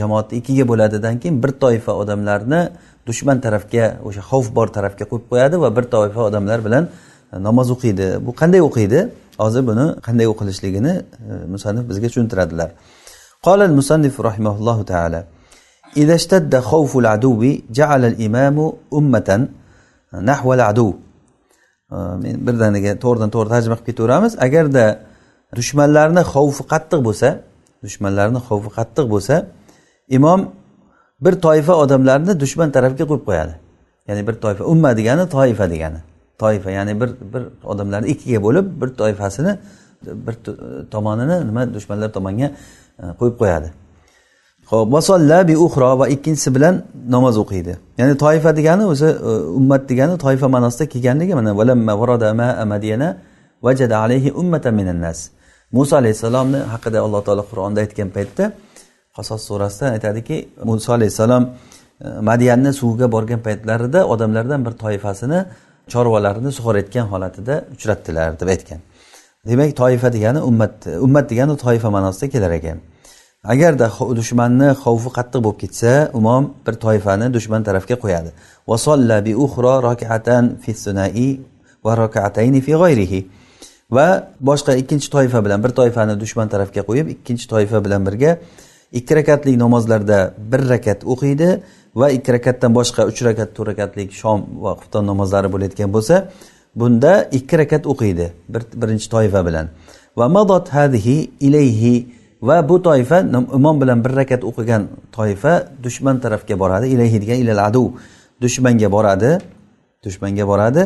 jamoatni 0.00 0.38
ikkiga 0.40 0.64
bo'ladidan 0.70 1.14
keyin 1.22 1.42
bir 1.42 1.52
toifa 1.62 1.92
odamlarni 2.02 2.60
dushman 3.08 3.40
tarafga 3.44 3.84
o'sha 4.08 4.22
xavf 4.30 4.48
bor 4.58 4.68
tarafga 4.76 5.04
qo'yib 5.10 5.26
qo'yadi 5.32 5.56
va 5.64 5.68
bir 5.76 5.84
toifa 5.94 6.20
odamlar 6.28 6.58
bilan 6.66 6.84
namoz 7.47 7.67
o'qiydi 7.75 8.07
bu 8.25 8.31
qanday 8.41 8.61
o'qiydi 8.69 8.99
hozir 9.43 9.63
buni 9.69 9.85
qanday 10.07 10.27
o'qilishligini 10.33 10.93
musannif 11.53 11.83
bizga 11.89 12.07
tushuntiradilar 12.11 12.71
قال 13.47 13.59
المصنف 13.69 14.15
رحمه 14.29 14.53
الله 14.59 14.77
تعالى 14.91 15.19
إذا 16.01 16.15
اشتد 16.19 16.53
خوف 16.71 16.91
العدو 17.01 17.41
جعل 17.77 18.01
الإمام 18.11 18.57
أمة 18.99 19.29
نحو 20.31 20.47
العدو 20.57 20.89
men 22.23 22.35
birdaniga 22.45 22.91
to'g'ridan 23.03 23.29
to'g'ri 23.33 23.49
tarjima 23.53 23.75
qilib 23.77 23.87
ketaveramiz 23.89 24.33
agarda 24.47 24.85
dushmanlarni 25.57 26.21
xavfi 26.33 26.63
qattiq 26.71 26.99
bo'lsa 27.07 27.29
dushmanlarni 27.85 28.39
xavfi 28.47 28.69
qattiq 28.77 29.05
bo'lsa 29.13 29.35
imom 30.17 30.39
bir 31.25 31.33
toifa 31.45 31.73
odamlarni 31.83 32.33
dushman 32.43 32.69
tarafga 32.75 33.03
qo'yib 33.09 33.23
qo'yadi 33.29 33.53
ya'ni 34.07 34.21
bir 34.27 34.35
toifa 34.43 34.63
umma 34.73 34.89
degani 34.99 35.25
toifa 35.35 35.65
degani 35.73 35.99
Toifa 36.38 36.70
ya'ni 36.70 37.00
bir 37.00 37.10
bir 37.32 37.42
odamlarni 37.64 38.08
ikkiga 38.14 38.42
bo'lib 38.42 38.66
bir 38.80 38.88
toifasini 39.00 39.52
bir 40.26 40.34
tomonini 40.90 41.46
nima 41.48 41.74
dushmanlar 41.74 42.12
tomonga 42.12 42.48
e, 43.02 43.04
qo'yib 43.20 43.36
qo'yadi. 43.42 43.68
Ho'p 44.70 44.92
vasolla 44.92 45.48
bi 45.48 45.54
uxro 45.66 45.98
va 45.98 46.08
ikkinchisi 46.08 46.54
bilan 46.54 46.82
namoz 47.14 47.36
o'qiydi. 47.42 47.78
Ya'ni 47.98 48.14
toifa 48.24 48.56
degani 48.56 48.84
o'zi 48.92 49.06
e, 49.06 49.30
ummat 49.60 49.88
degani 49.90 50.18
toifa 50.18 50.48
ma'nosida 50.48 50.84
kelganligi 50.92 51.34
mana 51.34 51.52
vajada 53.64 53.96
alayhi 53.98 54.30
ummata 54.32 54.70
minan 54.70 55.00
nas. 55.00 55.18
Muso 55.72 55.96
alayhissalomni 55.96 56.60
haqida 56.72 56.98
alloh 57.06 57.20
taolo 57.26 57.44
qur'onda 57.50 57.78
aytgan 57.84 58.08
paytda 58.16 58.44
qasos 59.16 59.40
surasida 59.48 59.86
aytadiki 59.96 60.36
muso 60.68 60.90
alayhissalom 60.96 61.44
e, 62.04 62.08
madiyanni 62.28 62.72
suviga 62.80 63.06
borgan 63.14 63.40
paytlarida 63.46 64.00
odamlardan 64.14 64.60
bir 64.66 64.74
toifasini 64.84 65.40
chorvalarini 65.92 66.50
sug'orayotgan 66.58 67.06
holatida 67.12 67.54
uchratdilar 67.74 68.40
deb 68.40 68.48
aytgan. 68.54 68.80
Demak 69.46 69.76
toifa 69.76 70.08
degani 70.16 70.40
ummat 70.50 70.86
ummat 71.06 71.30
degani 71.30 71.56
toifa 71.64 71.88
ma'nosida 71.96 72.26
kelar 72.34 72.52
ekan. 72.58 72.78
Agarda 73.52 73.86
dushmanni 74.20 74.68
xavfi 74.84 75.10
qattiq 75.16 75.40
bo'lib 75.46 75.58
ketsa 75.62 75.92
imom 76.20 76.44
bir 76.66 76.74
toifani 76.84 77.26
dushman 77.36 77.62
tarafga 77.68 77.96
qo'yadi. 78.04 78.30
Vasolla 78.70 79.16
bi 79.26 79.32
uxro 79.44 79.74
rakatan 79.88 80.44
fi 80.62 80.72
sunai 80.84 81.28
va 81.84 81.92
rakatayni 82.02 82.60
fi 82.66 82.72
g'oyrihi 82.82 83.20
va 83.96 84.06
boshqa 84.48 84.72
ikkinchi 84.82 85.08
toifa 85.16 85.44
bilan 85.44 85.60
bir 85.64 85.72
toifani 85.80 86.14
dushman 86.22 86.48
tarafga 86.54 86.82
qo'yib 86.88 87.06
ikkinchi 87.14 87.46
toifa 87.52 87.78
bilan 87.84 88.06
birga 88.08 88.30
ikki 88.98 89.12
rakatlik 89.20 89.56
namozlarda 89.64 90.18
bir 90.50 90.60
rakat 90.72 91.00
o'qiydi. 91.12 91.48
Va 92.00 92.10
ikki 92.16 92.32
rakatdan 92.36 92.74
boshqa 92.78 93.06
uch 93.10 93.20
rakat 93.28 93.54
to'rt 93.56 93.68
rakatlik 93.70 94.10
shom 94.20 94.38
va 94.64 94.72
xufton 94.80 95.04
namozlari 95.10 95.48
bo'layotgan 95.54 95.90
bo'lsa 95.96 96.16
bunda 96.80 97.12
ikki 97.38 97.54
rakat 97.62 97.86
o'qiydi 97.92 98.26
bir 98.52 98.62
birinchi 98.80 99.08
toifa 99.14 99.40
bilan. 99.46 99.66
Va 100.18 100.26
madot 100.36 100.66
hadihi 100.76 101.16
ilayhi 101.46 101.94
va 102.42 102.68
bu 102.68 102.82
toifa 102.82 103.18
imom 103.58 103.80
bilan 103.82 104.04
bir 104.04 104.12
rakat 104.20 104.42
o'qigan 104.50 104.82
toifa 105.16 105.52
dushman 105.84 106.16
tarafga 106.24 106.58
boradi. 106.62 106.86
Ilayhi 106.94 107.16
degan 107.22 107.38
ilal 107.42 107.60
adu. 107.68 107.84
Dushmanga 108.42 108.88
boradi 108.96 109.30
dushmanga 110.04 110.44
boradi. 110.46 110.82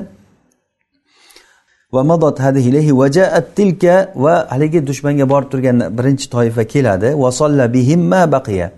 Va 1.94 2.02
madot 2.10 2.36
hadihi 2.44 2.92
va 3.00 3.06
jaat 3.16 3.56
tilka 3.56 4.12
va 4.24 4.34
haligi 4.52 4.80
dushmanga 4.90 5.26
borib 5.32 5.48
turgan 5.52 5.78
birinchi 5.98 6.26
toifa 6.36 6.64
keladi. 6.72 7.08
Va 7.22 7.30
solla 7.40 7.64
bihimma 7.76 8.20
baqiya. 8.36 8.68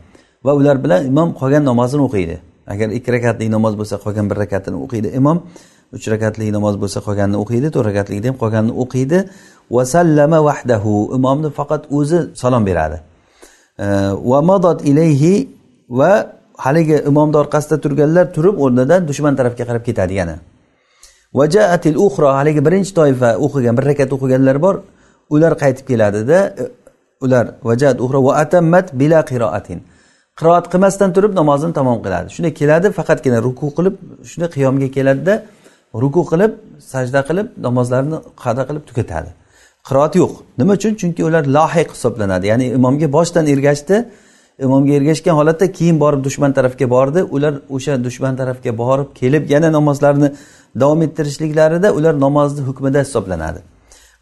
Va 0.44 0.53
ular 0.55 0.76
bilan 0.85 1.07
imom 1.11 1.29
qolgan 1.40 1.64
namozini 1.70 2.03
o'qiydi. 2.09 2.37
Agar 2.72 2.88
ikki 2.98 3.11
rakatlik 3.16 3.48
namoz 3.57 3.74
bo'lsa 3.81 3.96
qolgan 4.05 4.26
bir 4.31 4.37
rakatini 4.44 4.79
o'qiydi. 4.85 5.09
Imom 5.20 5.38
uch 5.96 6.07
rakatlik 6.14 6.50
namoz 6.57 6.74
bo'lsa 6.83 6.98
qolganini 7.07 7.38
o'qiydi 7.42 7.68
to'rt 7.74 7.87
rakatlikda 7.90 8.26
ham 8.31 8.37
qolganini 8.42 8.74
o'qiydi. 8.83 9.18
Va 9.74 9.83
sallama 9.94 10.38
vahdahu 10.48 10.92
imomni 11.18 11.50
faqat 11.59 11.83
o'zi 11.98 12.18
salom 12.42 12.62
beradi. 12.68 12.98
Va 14.31 14.38
madot 14.50 14.79
ilayhi 14.90 15.35
va 15.98 16.12
haligi 16.64 16.96
imomni 17.11 17.37
orqasida 17.42 17.76
turganlar 17.85 18.26
turib 18.37 18.57
o'rnidan 18.64 19.00
dushman 19.11 19.35
tarafga 19.38 19.64
qarab 19.68 19.85
ketadi 19.88 20.14
yana. 20.20 20.37
Vajaatil 21.38 21.96
uxro 22.07 22.29
haligi 22.38 22.61
birinchi 22.66 22.92
toifa 23.00 23.31
o'qigan 23.44 23.74
bir 23.79 23.85
rakat 23.90 24.11
o'qiganlar 24.16 24.57
bor. 24.64 24.76
Ular 25.35 25.53
qaytib 25.62 25.85
keladida 25.90 26.38
ular 27.24 27.44
vajat 27.68 27.96
uxro 28.05 28.18
va 28.26 28.33
atammat 28.42 28.87
bila 29.00 29.18
qiroatin 29.31 29.79
qiroat 30.40 30.66
qilmasdan 30.72 31.11
turib 31.16 31.33
namozini 31.40 31.72
tamom 31.79 31.98
qiladi. 32.05 32.29
Shunday 32.35 32.53
keladi 32.61 32.88
faqatgina 32.98 33.38
ruku 33.46 33.66
qilib 33.76 33.94
shunday 34.31 34.50
qiyomga 34.57 34.88
keladida 34.96 35.35
ruku 36.03 36.22
qilib 36.31 36.53
sajda 36.92 37.20
qilib 37.29 37.48
namozlarini 37.66 38.18
qada 38.42 38.62
qilib 38.68 38.85
tugatadi. 38.90 39.31
Qiroat 39.88 40.12
yo'q. 40.20 40.33
Nima 40.61 40.72
uchun? 40.79 40.92
Chunki 41.00 41.22
ular 41.29 41.44
lohiq 41.59 41.88
hisoblanadi. 41.94 42.44
Ya'ni 42.53 42.66
imomga 42.79 43.09
boshdan 43.16 43.44
ergashdi 43.55 43.96
imomga 44.66 44.92
ergashgan 44.98 45.35
holatda 45.40 45.66
keyin 45.79 45.96
borib 46.05 46.20
dushman 46.26 46.53
tarafga 46.59 46.87
bordi. 46.94 47.20
Ular 47.37 47.55
o'sha 47.76 47.94
dushman 48.07 48.35
tarafga 48.40 48.72
borib 48.83 49.09
kelib 49.20 49.44
yana 49.55 49.68
namozlarini 49.76 50.29
davom 50.83 51.00
ettirishliklarida 51.07 51.88
ular 51.98 52.14
namozni 52.26 52.62
hukmida 52.68 53.00
hisoblanadi. 53.07 53.61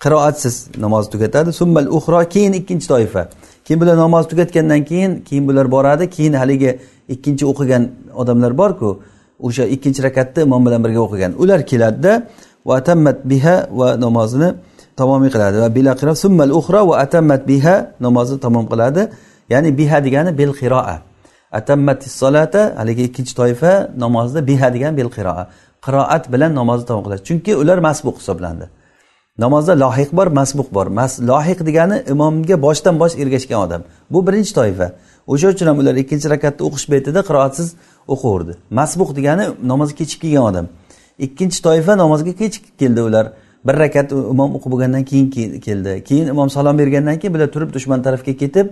Qiroatsiz 0.05 0.55
namoz 0.85 1.05
tugatadi. 1.13 1.51
Summal 1.61 1.87
uxro 1.99 2.21
keyin 2.35 2.53
ikkinchi 2.61 2.87
toifa. 2.93 3.23
Keyin 3.69 3.81
bular 3.81 3.97
namoz 3.97 4.25
tugatgandan 4.29 4.85
keyin 4.91 5.13
keyin 5.29 5.45
bular 5.49 5.67
boradi 5.75 6.05
keyin 6.17 6.33
haligi 6.41 6.71
ikkinchi 7.15 7.45
o'qigan 7.53 7.83
odamlar 8.21 8.53
borku 8.61 8.91
o'sha 9.47 9.65
ikkinchi 9.75 10.01
rakatni 10.03 10.41
imom 10.43 10.63
bilan 10.67 10.81
birga 10.85 11.01
o'qigan. 11.07 11.33
Ular 11.43 11.61
keladida 11.71 12.13
va 12.67 12.73
atammat 12.81 13.19
biha 13.31 13.57
va 13.81 13.89
namozini 14.05 14.49
tamomiy 15.01 15.31
qiladi. 15.35 15.57
Va 15.65 15.69
bila 15.77 15.93
qiro 16.01 16.13
summal 16.25 16.51
uxro 16.61 16.81
va 16.91 16.95
atammat 17.05 17.43
biha 17.51 17.75
namozni 18.07 18.39
tamom 18.47 18.65
qiladi. 18.73 19.03
Ya'ni 19.53 19.71
biha 19.81 19.99
degani 20.07 20.31
bil 20.41 20.53
qiroa. 20.61 20.97
Atammat 21.59 22.01
solata 22.21 22.63
haligi 22.81 23.03
ikkinchi 23.09 23.33
toifa 23.41 23.73
namozni 24.05 24.41
biha 24.51 24.69
degan 24.75 24.93
bil 24.99 25.11
qiroa. 25.17 25.43
Qiroat 25.87 26.25
bilan 26.33 26.51
namozni 26.61 26.85
tamom 26.91 27.03
qiladi. 27.07 27.23
Chunki 27.29 27.53
ular 27.63 27.79
masbuq 27.89 28.17
hisoblandi. 28.21 28.67
Namozda 29.39 29.73
lohiq 29.85 30.13
bor 30.13 30.27
masbuq 30.27 30.69
bor. 30.75 30.87
Mas, 30.87 31.21
lohiq 31.21 31.67
degani 31.69 32.03
imomga 32.13 32.57
boshdan 32.67 32.99
bosh 33.03 33.15
ergashgan 33.23 33.61
odam. 33.67 33.83
Bu 34.11 34.27
birinchi 34.27 34.55
toifa. 34.55 34.93
O'sha 35.27 35.49
uchun 35.55 35.67
ham 35.67 35.79
ular 35.79 35.95
ikkinchi 36.03 36.31
rakatni 36.35 36.63
o'qish 36.69 36.87
paytida 36.93 37.21
qiroatsiz 37.29 37.69
o'qiverdi 38.15 38.53
masbuq 38.79 39.11
degani 39.19 39.45
namozga 39.71 39.97
kechikib 40.01 40.23
kelgan 40.23 40.45
odam. 40.51 40.67
Ikkinchi 41.27 41.63
toifa 41.67 41.93
namozga 42.03 42.33
kechikib 42.41 42.75
keldi 42.81 43.01
ular. 43.09 43.27
Bir 43.67 43.75
rakat 43.85 44.13
imom 44.13 44.51
o'qib 44.57 44.71
bo'lgandan 44.75 45.05
keyin 45.11 45.27
keldi. 45.67 45.93
Keyin 46.09 46.27
imom 46.35 46.49
salom 46.57 46.79
bergandan 46.79 47.19
keyin 47.21 47.35
bular 47.35 47.49
turib 47.55 47.71
dushman 47.77 48.03
tarafga 48.07 48.33
ketib 48.43 48.67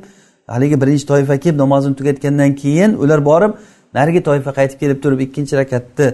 haligi 0.47 0.81
birinchi 0.83 1.07
toifa 1.07 1.37
kelib 1.37 1.59
namozini 1.59 1.97
tugatgandan 1.97 2.55
keyin 2.63 2.95
ular 2.95 3.25
borib 3.31 3.53
narigi 3.95 4.23
toifa 4.29 4.51
qaytib 4.59 4.79
kelib 4.83 5.03
turib 5.05 5.21
ikkinchi 5.27 5.57
rakatni 5.61 6.07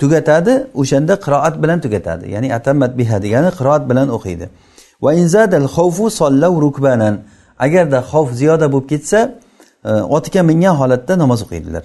tugatadi 0.00 0.52
o'shanda 0.80 1.14
qiroat 1.24 1.54
bilan 1.62 1.78
tugatadi. 1.84 2.24
Ya'ni 2.34 2.48
atammat 2.58 2.92
biha 2.98 3.16
degani 3.24 3.50
qiroat 3.58 3.82
bilan 3.90 4.08
o'qiydi. 4.16 4.46
Va 5.04 5.10
inzadal 5.22 5.66
xavfu 5.76 6.06
sollav 6.20 6.54
rukbanan. 6.64 7.14
Agarda 7.66 7.98
xavf 8.10 8.30
ziyoda 8.40 8.66
bo'lib 8.72 8.88
ketsa 8.92 9.20
e, 9.88 9.92
otiga 10.16 10.42
mingan 10.50 10.74
holatda 10.80 11.12
namoz 11.22 11.40
o'qiydilar. 11.46 11.84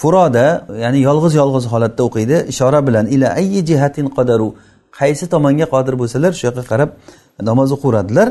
Furoda 0.00 0.46
ya'ni 0.84 0.98
yolg'iz 1.08 1.34
yolg'iz 1.40 1.64
holatda 1.72 2.02
o'qiydi. 2.08 2.36
Ishora 2.52 2.80
bilan 2.88 3.06
ila 3.14 3.28
ayyi 3.40 3.60
jihatin 3.70 4.06
qadaru. 4.16 4.48
Qaysi 4.98 5.24
tomonga 5.32 5.66
qodir 5.74 5.94
bo'lsalar 6.00 6.32
shu 6.38 6.44
yoqqa 6.48 6.64
qarab 6.70 6.90
namoz 7.48 7.68
o'qiveradilar 7.76 8.28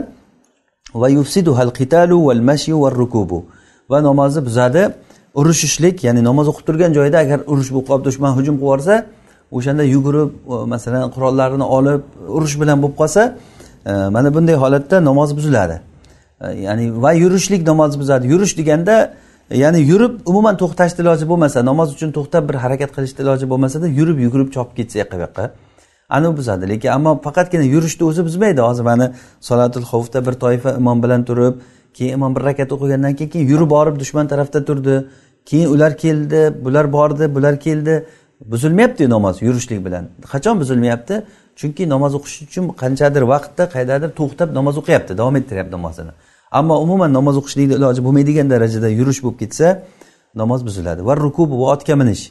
va 1.01 1.07
yufsidu 1.17 1.51
hal 1.60 1.71
qitalu 1.79 2.17
val 2.27 2.41
mashyu 2.49 2.77
va 2.83 2.89
rukubu. 3.01 3.39
Va 3.91 3.97
namozni 4.07 4.41
buzadi. 4.47 4.83
Urushishlik 5.39 6.04
ya'ni 6.08 6.21
namoz 6.30 6.47
o'qib 6.52 6.65
turgan 6.69 6.91
joyda 6.97 7.17
agar 7.26 7.39
urush 7.52 7.69
bo'lib 7.73 7.88
qolib 7.89 8.04
dushman 8.08 8.32
hujum 8.38 8.56
qilib 8.56 8.65
yuborsa 8.65 8.95
o'shanda 9.58 9.84
yugurib 9.84 10.32
e, 10.54 10.65
masalan 10.73 11.12
qurollarini 11.15 11.67
olib 11.78 12.02
urush 12.38 12.56
bilan 12.62 12.82
bo'lib 12.84 12.97
qolsa 13.02 13.21
e, 13.86 13.91
mana 14.15 14.34
bunday 14.36 14.56
holatda 14.63 14.95
namoz 15.10 15.30
buziladi. 15.38 15.82
E, 16.41 16.47
ya'ni 16.65 16.86
va 17.04 17.12
yurishlik 17.23 17.67
namoz 17.67 18.00
buzadi. 18.00 18.28
Yurish 18.34 18.58
deganda 18.60 18.95
ya'ni 19.63 19.80
yurib 19.91 20.13
umuman 20.26 20.56
to'xtashni 20.62 21.00
iloji 21.06 21.26
bo'lmasa 21.32 21.65
namoz 21.69 21.95
uchun 21.95 22.10
to'xtab 22.17 22.43
bir 22.50 22.56
harakat 22.63 22.91
qilishni 22.95 23.19
iloji 23.26 23.45
bo'lmasada 23.52 23.88
yurib 24.00 24.17
yugurib 24.26 24.50
chopib 24.56 24.76
ketsa 24.80 25.00
yoqqa 25.02 25.15
bu 25.17 25.23
yoqqa 25.28 25.45
anavi 26.10 26.38
buzadi. 26.38 26.69
Lekin 26.69 26.89
ammo 26.97 27.12
faqatgina 27.28 27.65
yurishni 27.73 28.04
o'zi 28.10 28.26
buzmaydi. 28.28 28.62
Hozir 28.62 28.84
mana 28.84 29.13
solatul 29.50 29.86
xovfda 29.91 30.26
bir 30.28 30.34
toifa 30.43 30.69
imom 30.82 31.04
bilan 31.04 31.23
turib 31.30 31.56
keyin 31.97 32.13
imom 32.13 32.36
bir 32.36 32.41
rakat 32.50 32.71
o'qigandan 32.76 33.13
keyin 33.17 33.30
keyin 33.34 33.47
yurib 33.52 33.69
borib 33.76 34.00
dushman 34.00 34.28
tarafda 34.28 34.65
turdi. 34.65 34.95
Keyin 35.49 35.67
ular 35.75 35.97
keldi 36.03 36.41
bular 36.65 36.86
bordi 36.97 37.36
bular 37.36 37.55
keldi. 37.65 38.05
Buzilmayapti 38.51 39.10
namoz 39.10 39.41
yurishlik 39.41 39.79
bilan. 39.86 40.03
Qachon 40.31 40.55
buzilmayapti? 40.62 41.15
Chunki 41.60 41.83
namoz 41.93 42.12
o'qish 42.17 42.36
uchun 42.47 42.63
qanchadir 42.81 43.23
vaqtda 43.33 43.63
qaydadir 43.75 44.10
to'xtab 44.19 44.49
namoz 44.57 44.75
o'qiyapti 44.81 45.13
davom 45.19 45.36
ettiryapti 45.39 45.73
namozini. 45.77 46.12
Ammo 46.60 46.75
umuman 46.86 47.10
namoz 47.17 47.36
o'qishlikni 47.41 47.73
iloji 47.79 48.01
bo'lmaydigan 48.05 48.47
darajada 48.53 48.89
yurish 48.99 49.19
bo'lib 49.23 49.39
ketsa 49.43 49.67
namoz 50.41 50.60
buziladi. 50.67 51.01
Va 51.07 51.13
rukub 51.25 51.49
va 51.62 51.65
otga 51.73 51.95
minish. 52.01 52.23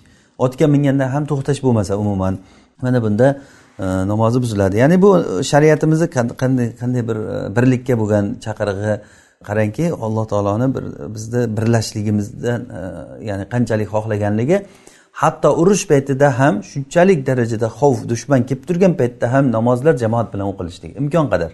Otga 0.44 0.66
minganda 0.74 1.04
ham 1.14 1.24
to'xtash 1.30 1.60
bo'lmasa 1.66 1.92
umuman 2.02 2.34
mana 2.82 3.02
bunda 3.04 3.26
e, 3.78 3.84
namozi 3.84 4.42
buziladi. 4.42 4.76
Ya'ni 4.82 5.02
bu 5.02 5.10
e, 5.18 5.42
shariatimizni 5.50 6.06
qanday 6.40 6.68
qanday 6.80 7.02
bir 7.08 7.16
e, 7.16 7.56
birlikka 7.56 7.94
bo'lgan 8.00 8.24
chaqirig'i 8.44 8.94
qarangki 9.44 9.92
alloh 9.92 10.24
taoloni 10.32 10.74
bir 10.74 10.84
bizni 11.14 11.56
birlashligimizdan 11.56 12.60
e, 12.78 12.80
ya'ni 13.28 13.44
qanchalik 13.54 13.88
xohlaganligi 13.94 14.66
hatto 15.12 15.48
urush 15.62 15.84
paytida 15.90 16.38
ham 16.38 16.54
shunchalik 16.62 17.26
darajada 17.26 17.68
xavf 17.78 18.08
dushman 18.08 18.46
kelib 18.48 18.64
turgan 18.68 18.94
paytda 19.00 19.32
ham 19.32 19.44
namozlar 19.56 19.94
jamoat 20.02 20.28
bilan 20.34 20.46
o'qilishligi 20.52 20.94
imkon 21.02 21.26
qadar. 21.32 21.50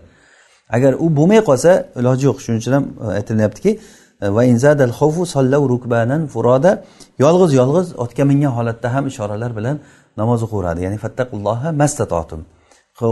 Agar 0.76 0.92
u 1.04 1.06
bo'lmay 1.18 1.40
qolsa 1.48 1.70
iloji 2.00 2.24
yo'q. 2.28 2.38
Shuning 2.44 2.60
uchun 2.62 2.72
ham 2.76 2.84
e, 3.04 3.06
aytilyaptiki 3.18 3.70
e, 4.24 4.26
va 4.36 4.42
inzadal 4.52 4.92
rukbanan 5.72 6.22
furoda 6.34 6.72
yolg'iz 7.24 7.52
yolg'iz 7.60 7.86
otga 8.04 8.24
mingan 8.30 8.52
holatda 8.58 8.88
ham 8.94 9.04
ishoralar 9.12 9.56
bilan 9.58 9.76
namoz 10.20 10.40
o'qiveradi 10.46 10.80
ya'ni 10.86 10.98
fattaqulloha 11.04 11.68
mastatotum. 11.82 12.42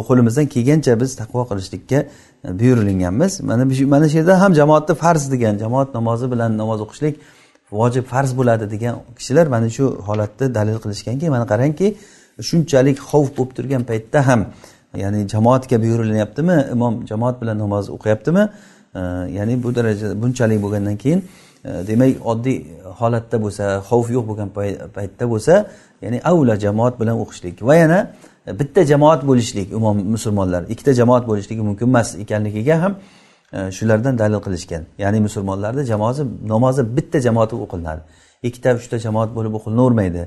Qo'limizdan 0.09 0.47
kelgancha 0.55 0.93
biz 1.03 1.11
taqvo 1.21 1.43
qilishlikka 1.51 1.99
buyurilganmiz. 2.45 3.41
Mana 3.41 3.65
mana 3.65 4.09
shu 4.09 4.17
yerda 4.19 4.41
ham 4.41 4.55
jamoatni 4.55 4.95
farz 4.95 5.33
degan 5.33 5.59
jamoat 5.59 5.95
namozi 5.95 6.31
bilan 6.33 6.59
namoz 6.59 6.81
o'qishlik 6.81 7.15
vojib 7.73 8.05
farz 8.05 8.31
bo'ladi 8.39 8.71
degan 8.71 8.95
kishilar 9.19 9.47
mana 9.47 9.71
shu 9.77 9.85
holatni 10.09 10.55
dalil 10.55 10.79
qilishganki 10.85 11.27
mana 11.35 11.45
qarangki 11.53 11.87
shunchalik 12.49 12.99
xavf 13.11 13.29
bo'lib 13.37 13.53
turgan 13.57 13.83
paytda 13.91 14.27
ham 14.29 14.41
ya'ni 15.03 15.29
jamoatga 15.29 15.77
buyurilyaptimi 15.85 16.57
imom 16.75 16.95
jamoat 17.11 17.37
bilan 17.43 17.59
namoz 17.65 17.85
o'qiyaptimi 17.97 18.43
e, 18.95 19.01
ya'ni 19.39 19.63
bu 19.63 19.75
darajada 19.75 20.23
bunchalik 20.23 20.59
bo'lgandan 20.65 20.97
keyin 21.03 21.21
e, 21.65 21.71
demak 21.89 22.27
oddiy 22.33 22.59
holatda 23.01 23.37
bo'lsa 23.45 23.65
xavf 23.89 24.07
yo'q 24.17 24.25
bo'lgan 24.31 24.49
paytda 24.97 25.25
bo'lsa 25.33 25.55
ya'ni 26.05 26.19
avla 26.31 26.55
jamoat 26.65 26.95
bilan 27.01 27.17
o'qishlik. 27.23 27.57
Va 27.69 27.75
yana 27.83 27.99
bitta 28.47 28.85
jamoat 28.85 29.27
bo'lishlik 29.27 29.73
umum 29.73 29.97
musulmonlar 30.05 30.63
ikkita 30.63 30.95
jamoat 30.95 31.29
bo'lishligi 31.29 31.61
mumkin 31.61 31.87
emas 31.87 32.15
ekanligiga 32.15 32.83
ham 32.83 32.95
e, 33.53 33.71
shulardan 33.71 34.19
dalil 34.19 34.41
qilishgan. 34.47 34.83
Ya'ni 34.99 35.21
musulmonlarni 35.21 35.85
jamoasi 35.85 36.23
namozi 36.49 36.97
bitta 36.97 37.21
jamoat 37.21 37.53
o'qilinadi. 37.53 38.01
Ikkita 38.43 38.75
uchta 38.81 38.99
jamoat 38.99 39.31
bo'lib 39.37 39.53
o'qilinavermaydi. 39.59 40.23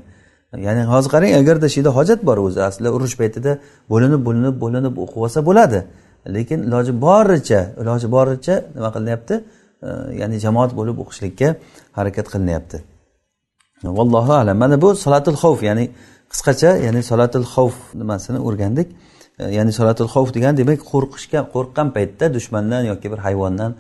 Ya'ni 0.67 0.83
hozir 0.91 1.09
qarang 1.15 1.33
agarda 1.41 1.67
shu 1.69 1.79
yerda 1.79 1.91
hojat 1.97 2.19
bor 2.27 2.37
o'zi 2.47 2.61
aslida 2.69 2.89
urush 2.97 3.15
paytida 3.21 3.51
bo'linib 3.91 4.21
bo'linib 4.27 4.55
bo'linib 4.63 4.93
o'qib 5.03 5.19
olsa 5.25 5.39
bo'ladi. 5.49 5.79
Lekin 6.35 6.59
iloji 6.67 6.93
boricha 7.05 7.61
iloji 7.81 8.07
boricha 8.15 8.55
nima 8.75 8.89
qilinyapti? 8.95 9.35
E, 9.87 9.89
ya'ni 10.21 10.37
jamoat 10.45 10.71
bo'lib 10.79 10.95
o'qishlikka 11.03 11.47
harakat 11.97 12.27
qilinyapti. 12.33 12.77
Vallohu 13.97 14.33
alam. 14.41 14.57
Mana 14.57 14.81
bu 14.81 14.95
salatul 14.95 15.37
xavf 15.43 15.63
ya'ni 15.69 15.85
qisqacha 16.33 16.71
ya'ni 16.85 17.01
solatul 17.03 17.45
xavf 17.53 17.75
nimasini 18.01 18.39
o'rgandik. 18.47 18.87
E, 19.39 19.43
ya'ni 19.57 19.71
solatul 19.79 20.09
xavf 20.13 20.29
degani 20.35 20.57
demak 20.61 20.79
qo'rqishga 20.91 21.39
qo'rqqan 21.53 21.87
paytda 21.95 22.25
dushmandan 22.37 22.83
yoki 22.91 23.07
bir 23.13 23.19
hayvondan 23.25 23.71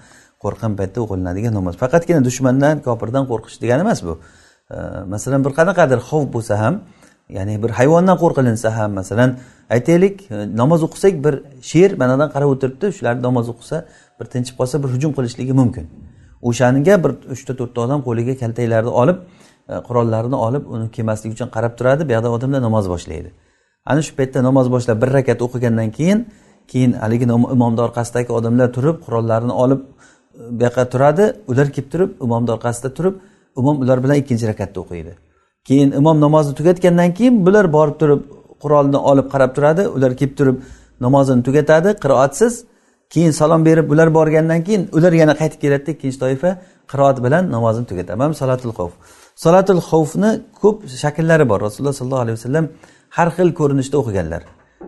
qo'rqqan 0.43 0.73
paytda 0.79 0.99
o'qilinadigan 1.05 1.53
namoz. 1.59 1.75
Faqatgina 1.83 2.21
dushmandan 2.27 2.75
kofirdan 2.87 3.23
qo'rqish 3.31 3.57
degani 3.63 3.81
emas 3.85 3.99
bu. 4.07 4.13
E, 4.75 4.77
masalan 5.13 5.41
bir 5.45 5.51
qanaqadir 5.59 5.99
xavf 6.09 6.27
bo'lsa 6.35 6.53
ham 6.63 6.75
ya'ni 7.37 7.55
bir 7.63 7.71
hayvondan 7.79 8.17
qo'rqilinsa 8.23 8.69
ham 8.77 8.91
masalan 8.99 9.29
aytaylik 9.75 10.15
e, 10.31 10.35
namoz 10.61 10.81
o'qisak 10.87 11.13
bir 11.25 11.33
sher 11.69 11.89
manadan 12.01 12.29
qarab 12.33 12.49
o'tiribdi 12.53 12.85
shular 12.97 13.15
namoz 13.27 13.45
o'qisa 13.53 13.77
bir 14.19 14.25
tinchib 14.33 14.55
qolsa 14.59 14.75
bir 14.83 14.89
hujum 14.93 15.11
qilishligi 15.17 15.53
mumkin. 15.61 15.85
O'shanga 16.49 16.95
bir 17.03 17.11
uchta 17.35 17.53
to'rtta 17.59 17.79
odam 17.85 17.99
qo'liga 18.07 18.33
kaltaklarni 18.41 18.91
olib 19.01 19.17
E, 19.69 19.79
qurollarini 19.87 20.35
olib 20.35 20.63
uni 20.67 20.91
kelmaslik 20.91 21.33
uchun 21.35 21.49
qarab 21.55 21.77
turadi. 21.79 22.03
Buyoqda 22.09 22.29
odamlar 22.37 22.61
namoz 22.61 22.89
boshlaydi. 22.93 23.29
Ana 23.85 24.01
shu 24.01 24.15
paytda 24.19 24.43
namoz 24.43 24.67
boshlab 24.71 25.01
bir 25.03 25.09
rakat 25.17 25.39
o'qigandan 25.45 25.89
keyin 25.97 26.19
keyin 26.71 26.91
haligi 27.03 27.25
imomni 27.55 27.81
orqasidagi 27.87 28.31
odamlar 28.39 28.67
turib 28.77 28.97
qurollarini 29.05 29.53
olib 29.63 29.81
e, 29.81 29.87
bu 30.57 30.63
yoqqa 30.67 30.83
turadi. 30.93 31.25
Ular 31.51 31.67
kelib 31.75 31.89
turib 31.93 32.11
imomni 32.25 32.51
orqasida 32.55 32.89
turib 32.97 33.15
imom 33.59 33.81
ular 33.83 34.03
bilan 34.03 34.17
ikkinchi 34.23 34.45
rakatni 34.51 34.79
o'qiydi. 34.83 35.13
Keyin 35.67 35.89
imom 35.99 36.17
namozni 36.25 36.53
tugatgandan 36.59 37.09
keyin 37.17 37.45
bular 37.45 37.65
borib 37.77 37.97
turib 38.01 38.21
qurolni 38.63 38.99
olib 39.11 39.27
qarab 39.33 39.51
turadi. 39.57 39.87
Ular 39.95 40.11
kelib 40.19 40.37
turib 40.39 40.57
namozini 41.05 41.43
tugatadi 41.47 41.89
qiroatsiz. 42.03 42.53
Keyin 43.13 43.31
salom 43.31 43.65
berib 43.65 43.91
ular 43.93 44.09
borgandan 44.17 44.63
keyin 44.67 44.89
ular 44.97 45.13
yana 45.21 45.33
qaytib 45.41 45.59
keladida 45.63 45.91
ikkinchi 45.95 46.19
toifa 46.23 46.49
qiroat 46.91 47.17
bilan 47.25 47.43
namozini 47.55 47.85
tugatadi. 47.91 48.17
Mana 48.21 48.33
salatul 48.33 48.73
xavf 48.79 48.93
solatul 49.35 49.81
xavfni 49.89 50.31
ko'p 50.61 50.77
shakllari 51.03 51.45
bor. 51.49 51.59
Rasululloh 51.67 51.93
sollallohu 51.99 52.23
alayhi 52.25 52.37
vasallam 52.39 52.65
har 53.17 53.29
xil 53.35 53.49
ko'rinishda 53.59 53.95
o'qiganlar. 54.01 54.41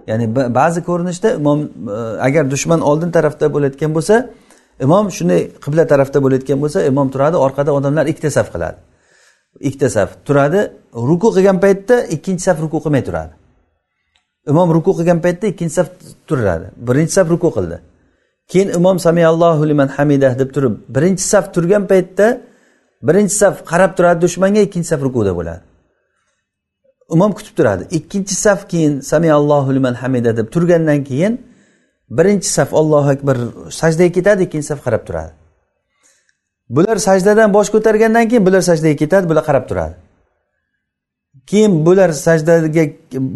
Ya'ni 0.10 0.26
ba'zi 0.60 0.80
ko'rinishda 0.90 1.30
imom 1.40 1.60
e, 1.96 1.98
agar 2.28 2.44
dushman 2.54 2.82
oldin 2.90 3.10
tarafda 3.18 3.46
bo'layotgan 3.56 3.92
bo'lsa 3.98 4.16
imom 4.86 5.06
shunday 5.18 5.42
qibla 5.64 5.84
tarafda 5.92 6.18
bo'layotgan 6.26 6.58
bo'lsa 6.64 6.80
imom 6.92 7.08
turadi 7.14 7.38
orqada 7.46 7.72
odamlar 7.78 8.06
ikkita 8.12 8.32
saf 8.38 8.48
qiladi. 8.54 8.80
Ikkita 9.68 9.90
saf 9.98 10.10
turadi 10.28 10.60
ruku 11.10 11.30
qilgan 11.36 11.58
paytda 11.66 11.96
ikkinchi 12.16 12.44
saf 12.48 12.58
ruku 12.64 12.78
qilmay 12.86 13.04
turadi. 13.10 13.34
Imom 14.52 14.68
ruku 14.76 14.92
qilgan 14.98 15.20
paytda 15.26 15.46
ikkinchi 15.54 15.76
saf 15.80 15.88
turadi. 16.30 16.68
Birinchi 16.88 17.14
saf 17.18 17.28
ruku 17.34 17.50
qildi. 17.58 17.78
Keyin 18.52 18.70
imom 18.80 18.98
samiyallohu 19.08 19.64
liman 19.72 19.90
hamidah 19.98 20.34
deb 20.42 20.50
turib 20.56 20.74
birinchi 20.96 21.24
saf 21.34 21.46
turgan 21.56 21.84
paytda 21.92 22.28
birinchi 23.08 23.36
saf 23.42 23.56
qarab 23.72 23.92
turadi 23.98 24.20
dushmanga 24.26 24.62
ikkinchi 24.68 24.90
saf 24.92 25.02
rukuda 25.08 25.32
bo'ladi. 25.40 25.64
Imom 27.16 27.32
kutib 27.38 27.56
turadi. 27.60 27.84
Ikkinchi 27.98 28.36
saf 28.46 28.60
keyin 28.72 28.94
samiallohu 29.12 29.70
liman 29.78 29.96
hamida 30.02 30.32
deb 30.38 30.48
turgandan 30.54 31.04
keyin 31.10 31.34
birinchi 32.18 32.50
saf 32.58 32.70
ollohu 32.80 33.10
akbar 33.16 33.38
sajdaga 33.80 34.12
ketadi 34.18 34.42
ikkinchi 34.48 34.68
saf 34.72 34.80
qarab 34.86 35.04
turadi. 35.08 35.34
Bular 36.76 36.98
sajdadan 37.08 37.54
bosh 37.54 37.70
ko'targandan 37.76 38.26
keyin 38.30 38.46
bular 38.48 38.62
sajdaga 38.70 38.96
ketadi 39.04 39.26
bular 39.30 39.44
qarab 39.50 39.66
turadi. 39.70 39.96
Keyin 41.50 41.86
bular 41.86 42.10
sajdaga 42.26 42.84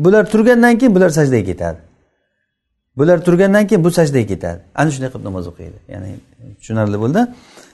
bular 0.06 0.24
turgandan 0.34 0.74
keyin 0.80 0.96
bular 0.96 1.12
sajdaga 1.20 1.46
ketadi. 1.52 1.80
Bular 2.98 3.18
turgandan 3.26 3.68
keyin 3.68 3.84
bu 3.84 3.92
sajdaga 3.92 4.28
ketadi. 4.34 4.62
Ana 4.80 4.90
shunday 4.94 5.10
qilib 5.14 5.26
namoz 5.30 5.46
o'qiydi. 5.52 5.78
Ya'ni 5.94 6.10
tushunarli 6.60 6.98
bo'ldi. 7.04 7.22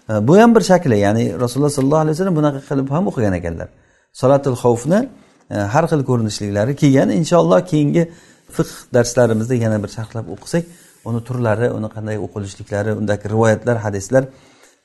Bu 0.09 0.37
ham 0.37 0.55
bir 0.55 0.61
shakli. 0.61 0.97
Ya'ni 0.97 1.39
rasululloh 1.39 1.69
sollallohu 1.69 2.03
alayhi 2.05 2.15
vasallam 2.15 2.35
bunaqa 2.39 2.59
qilib 2.69 2.89
ham 2.95 3.07
o'qigan 3.09 3.33
ekanlar. 3.39 3.67
Solatul 4.13 4.57
xavfni 4.63 4.99
e, 5.49 5.55
har 5.73 5.85
xil 5.91 6.01
ko'rinishliklari 6.09 6.75
kelgan 6.81 7.09
inshaalloh 7.19 7.59
keyingi 7.71 8.03
fiqh 8.57 8.73
darslarimizda 8.95 9.55
yana 9.65 9.77
bir 9.83 9.89
sharhlab 9.97 10.25
o'qisak 10.35 10.63
uni 11.09 11.19
turlari 11.27 11.67
uni 11.77 11.89
qanday 11.95 12.17
o'qilishliklari 12.25 12.91
undagi 12.99 13.25
rivoyatlar 13.33 13.77
hadislar 13.85 14.23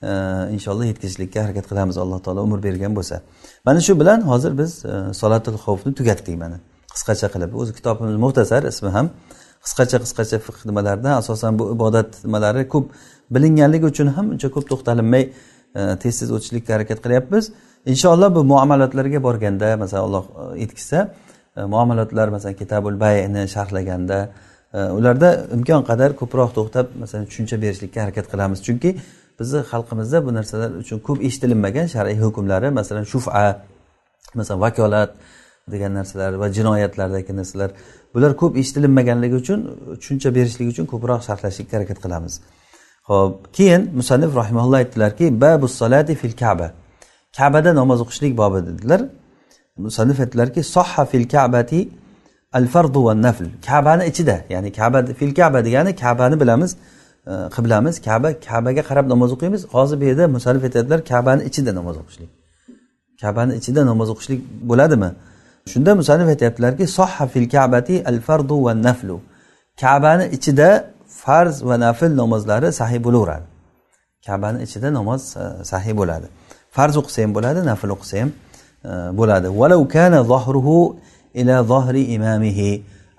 e, 0.09 0.11
inshaalloh 0.57 0.87
yetkazishlikka 0.93 1.39
harakat 1.45 1.67
qilamiz. 1.71 1.97
Alloh 2.05 2.19
taolo 2.25 2.41
umr 2.49 2.59
bergan 2.67 2.93
bo'lsa. 2.99 3.21
Mana 3.67 3.81
shu 3.87 3.93
bilan 4.01 4.21
hozir 4.31 4.53
biz 4.61 4.73
e, 4.85 5.15
solatul 5.21 5.59
xavfni 5.65 5.93
tugatdik 5.99 6.37
mana. 6.45 6.57
Qisqacha 6.95 7.29
qilib. 7.35 7.51
O'zi 7.61 7.73
kitobimiz 7.79 8.17
muxtasar 8.25 8.63
ismi 8.73 8.91
ham. 8.97 9.07
Qisqacha 9.65 9.97
qisqacha 10.05 10.39
fiqh 10.47 10.61
nimalardan 10.69 11.13
asosan 11.21 11.59
bu 11.59 11.65
ibodat 11.77 12.11
nimalari 12.25 12.69
ko'p 12.75 12.87
bilinganligi 13.35 13.87
uchun 13.93 14.09
ham 14.17 14.27
uncha 14.35 14.49
ko'p 14.55 14.67
to'xtalinmay 14.73 15.25
tez 16.03 16.15
tez 16.21 16.31
o'tishlikka 16.37 16.75
harakat 16.77 16.99
qilyapmiz. 17.05 17.45
Inshaalloh 17.87 18.35
bu 18.35 18.45
muomalatlarga 18.45 19.23
borganda 19.23 19.77
masalan 19.77 20.03
alloh 20.09 20.25
e, 20.57 20.63
etkizsa 20.63 21.15
e, 21.57 21.61
muomalatlar 21.65 22.29
masalan 22.29 22.55
kitabul 22.55 23.01
bayni 23.01 23.49
sharhlaganda 23.49 24.19
e, 24.75 24.79
ularda 24.99 25.47
imkon 25.57 25.83
qadar 25.91 26.11
ko'proq 26.21 26.51
to'xtab 26.59 26.87
masalan 27.03 27.25
tushuncha 27.31 27.57
berishlikka 27.63 28.03
harakat 28.05 28.27
qilamiz. 28.33 28.59
Chunki 28.67 28.91
bizni 29.39 29.61
xalqimizda 29.73 30.19
bu 30.27 30.31
narsalar 30.39 30.71
uchun 30.83 30.99
ko'p 31.07 31.19
eshitilinmagan 31.29 31.87
shar'iy 31.95 32.19
hukmlari 32.25 32.69
masalan 32.81 33.05
shufa 33.13 33.47
masalan 34.35 34.61
vakolat 34.67 35.11
degan 35.75 35.93
narsalar 35.99 36.33
va 36.43 36.47
jinoyatlardagi 36.57 37.33
narsalar. 37.41 37.71
Bular 38.15 38.33
ko'p 38.41 38.53
eshitilinmaganligi 38.61 39.37
uchun 39.43 39.61
tushuncha 40.01 40.29
berishlik 40.37 40.67
uchun 40.73 40.87
ko'proq 40.93 41.21
sharhlashlikka 41.29 41.75
harakat 41.79 41.99
qilamiz. 42.05 42.35
Ho'p 43.11 43.33
keyin 43.57 43.83
musannif 44.01 44.31
rahimaulloh 44.41 44.79
aytdilarki 44.83 45.27
babu 45.41 45.67
salati 45.81 46.15
fil 46.23 46.37
kaba. 46.43 46.69
Kabada 47.37 47.71
namoz 47.81 47.99
o'qishlik 48.05 48.33
bobi 48.43 48.59
dedilar. 48.69 49.01
Musannif 49.87 50.19
aytdilarki 50.25 50.61
sohha 50.77 51.05
fil 51.13 51.27
kabati 51.35 51.81
al 52.53 52.67
fardu 52.75 53.01
va 53.07 53.15
nafl. 53.27 53.47
Kabani 53.69 54.05
ichida 54.11 54.37
ya'ni 54.55 54.71
kaba 54.73 54.99
fil 55.21 55.33
kaba 55.35 55.59
degani 55.67 55.91
kabani 56.05 56.37
bilamiz 56.43 56.71
e, 57.31 57.33
qiblamiz. 57.57 57.95
Kaba 58.09 58.29
kabaga 58.49 58.83
qarab 58.89 59.07
namoz 59.13 59.31
o'qiymiz. 59.35 59.63
Hozir 59.75 59.97
bu 60.01 60.05
yerda 60.11 60.25
musannif 60.37 60.63
aytadilar 60.69 61.01
kabani 61.13 61.43
ichida 61.49 61.73
namoz 61.79 61.97
o'qishlik. 62.03 62.31
Kabani 63.23 63.53
ichida 63.61 63.83
namoz 63.91 64.09
o'qishlik 64.15 64.41
bo'ladimi? 64.71 65.11
Shunda 65.73 65.95
musannif 66.01 66.29
aytyaptilarki 66.35 66.85
sohha 66.99 67.27
fil 67.33 67.49
kabati 67.49 68.03
al 68.11 68.19
fardu 68.27 68.57
va 68.67 68.73
naflu 68.75 69.21
kabani 69.81 70.25
ichida 70.37 70.71
farz 71.11 71.63
va 71.69 71.77
nafl 71.87 72.11
namozlari 72.21 72.69
sahiy 72.81 73.01
bo'laveradi. 73.07 73.47
Kabani 74.27 74.59
ichida 74.67 74.89
namoz 74.99 75.23
e, 75.43 75.65
sahiy 75.73 75.95
bo'ladi. 76.01 76.27
Farz 76.77 76.95
o'qisa 77.01 77.19
ham 77.25 77.33
bo'ladi 77.37 77.61
nafl 77.71 77.91
o'qisa 77.97 78.17
ham 78.21 78.31
e, 78.91 78.93
bo'ladi. 79.19 79.49
Valau 79.61 79.83
kana 79.95 80.21
zohruhu 80.33 80.77
ila 81.41 81.57
zohri 81.73 82.03
imamihi. 82.17 82.71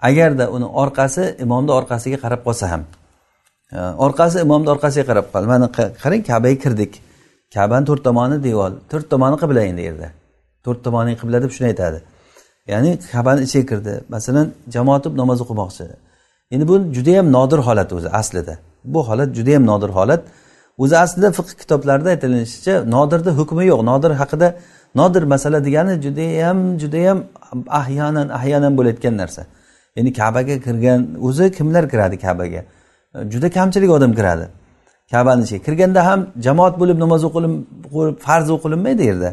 Agarda 0.09 0.45
uni 0.55 0.67
orqasi 0.83 1.23
imomni 1.45 1.71
orqasiga 1.79 2.17
qarab 2.23 2.41
qolsa 2.47 2.65
ham 2.73 2.83
e, 3.75 3.79
orqasi 4.05 4.37
imomni 4.45 4.69
orqasiga 4.75 5.05
qarab 5.09 5.25
qoldi. 5.33 5.47
Mana 5.53 5.67
qarang 6.03 6.23
kabaga 6.31 6.57
kirdik. 6.63 6.93
Kabani 7.55 7.85
to'rt 7.89 8.03
tomoni 8.07 8.37
devor 8.47 8.71
to'rt 8.91 9.05
tomoni 9.13 9.35
qibla 9.41 9.61
endi 9.71 9.81
yerda. 9.87 10.07
To'rt 10.65 10.79
tomoni 10.85 11.11
qibla 11.21 11.37
deb 11.43 11.51
shuni 11.55 11.67
aytadi. 11.71 11.99
Ya'ni 12.71 12.91
kabani 13.11 13.41
ichiga 13.47 13.65
kirdi. 13.71 13.93
Masalan 14.15 14.47
jamoat 14.75 15.01
bo'lib 15.05 15.17
namoz 15.21 15.39
o'qimoqchi. 15.43 15.85
Endi 16.53 16.65
bu 16.71 16.75
judayam 16.95 17.27
nodir 17.37 17.59
holat 17.67 17.89
o'zi 17.97 18.09
aslida. 18.19 18.53
Bu 18.93 18.99
holat 19.09 19.29
judayam 19.37 19.63
nodir 19.71 19.89
holat. 19.97 20.21
O'zi 20.83 20.95
aslida 21.03 21.29
fiqh 21.37 21.51
kitoblarida 21.61 22.09
aytilishicha 22.15 22.73
nodirni 22.95 23.31
hukmi 23.39 23.63
yo'q. 23.71 23.81
Nodir 23.91 24.11
haqida 24.21 24.47
nodir 24.99 25.23
masala 25.33 25.59
degani 25.67 25.93
judayam 26.05 26.57
judayam 26.81 27.17
ahyonan 27.79 28.27
ahyonan 28.37 28.73
bo'layotgan 28.77 29.15
narsa. 29.21 29.41
Ya'ni 29.95 30.11
kabaga 30.19 30.55
kirgan 30.65 30.99
o'zi 31.27 31.45
kimlar 31.57 31.83
kiradi 31.91 32.17
kabaga? 32.25 32.61
Juda 33.33 33.47
kamchilik 33.57 33.89
odam 33.97 34.11
kiradi. 34.19 34.45
Kabani 35.11 35.41
ichiga 35.45 35.61
kirganda 35.67 36.01
ham 36.09 36.19
jamoat 36.45 36.75
bo'lib 36.81 36.97
namoz 37.03 37.21
o'qilib 37.27 37.53
farz 38.25 38.47
o'qilinmaydi 38.55 39.03
yerda. 39.09 39.29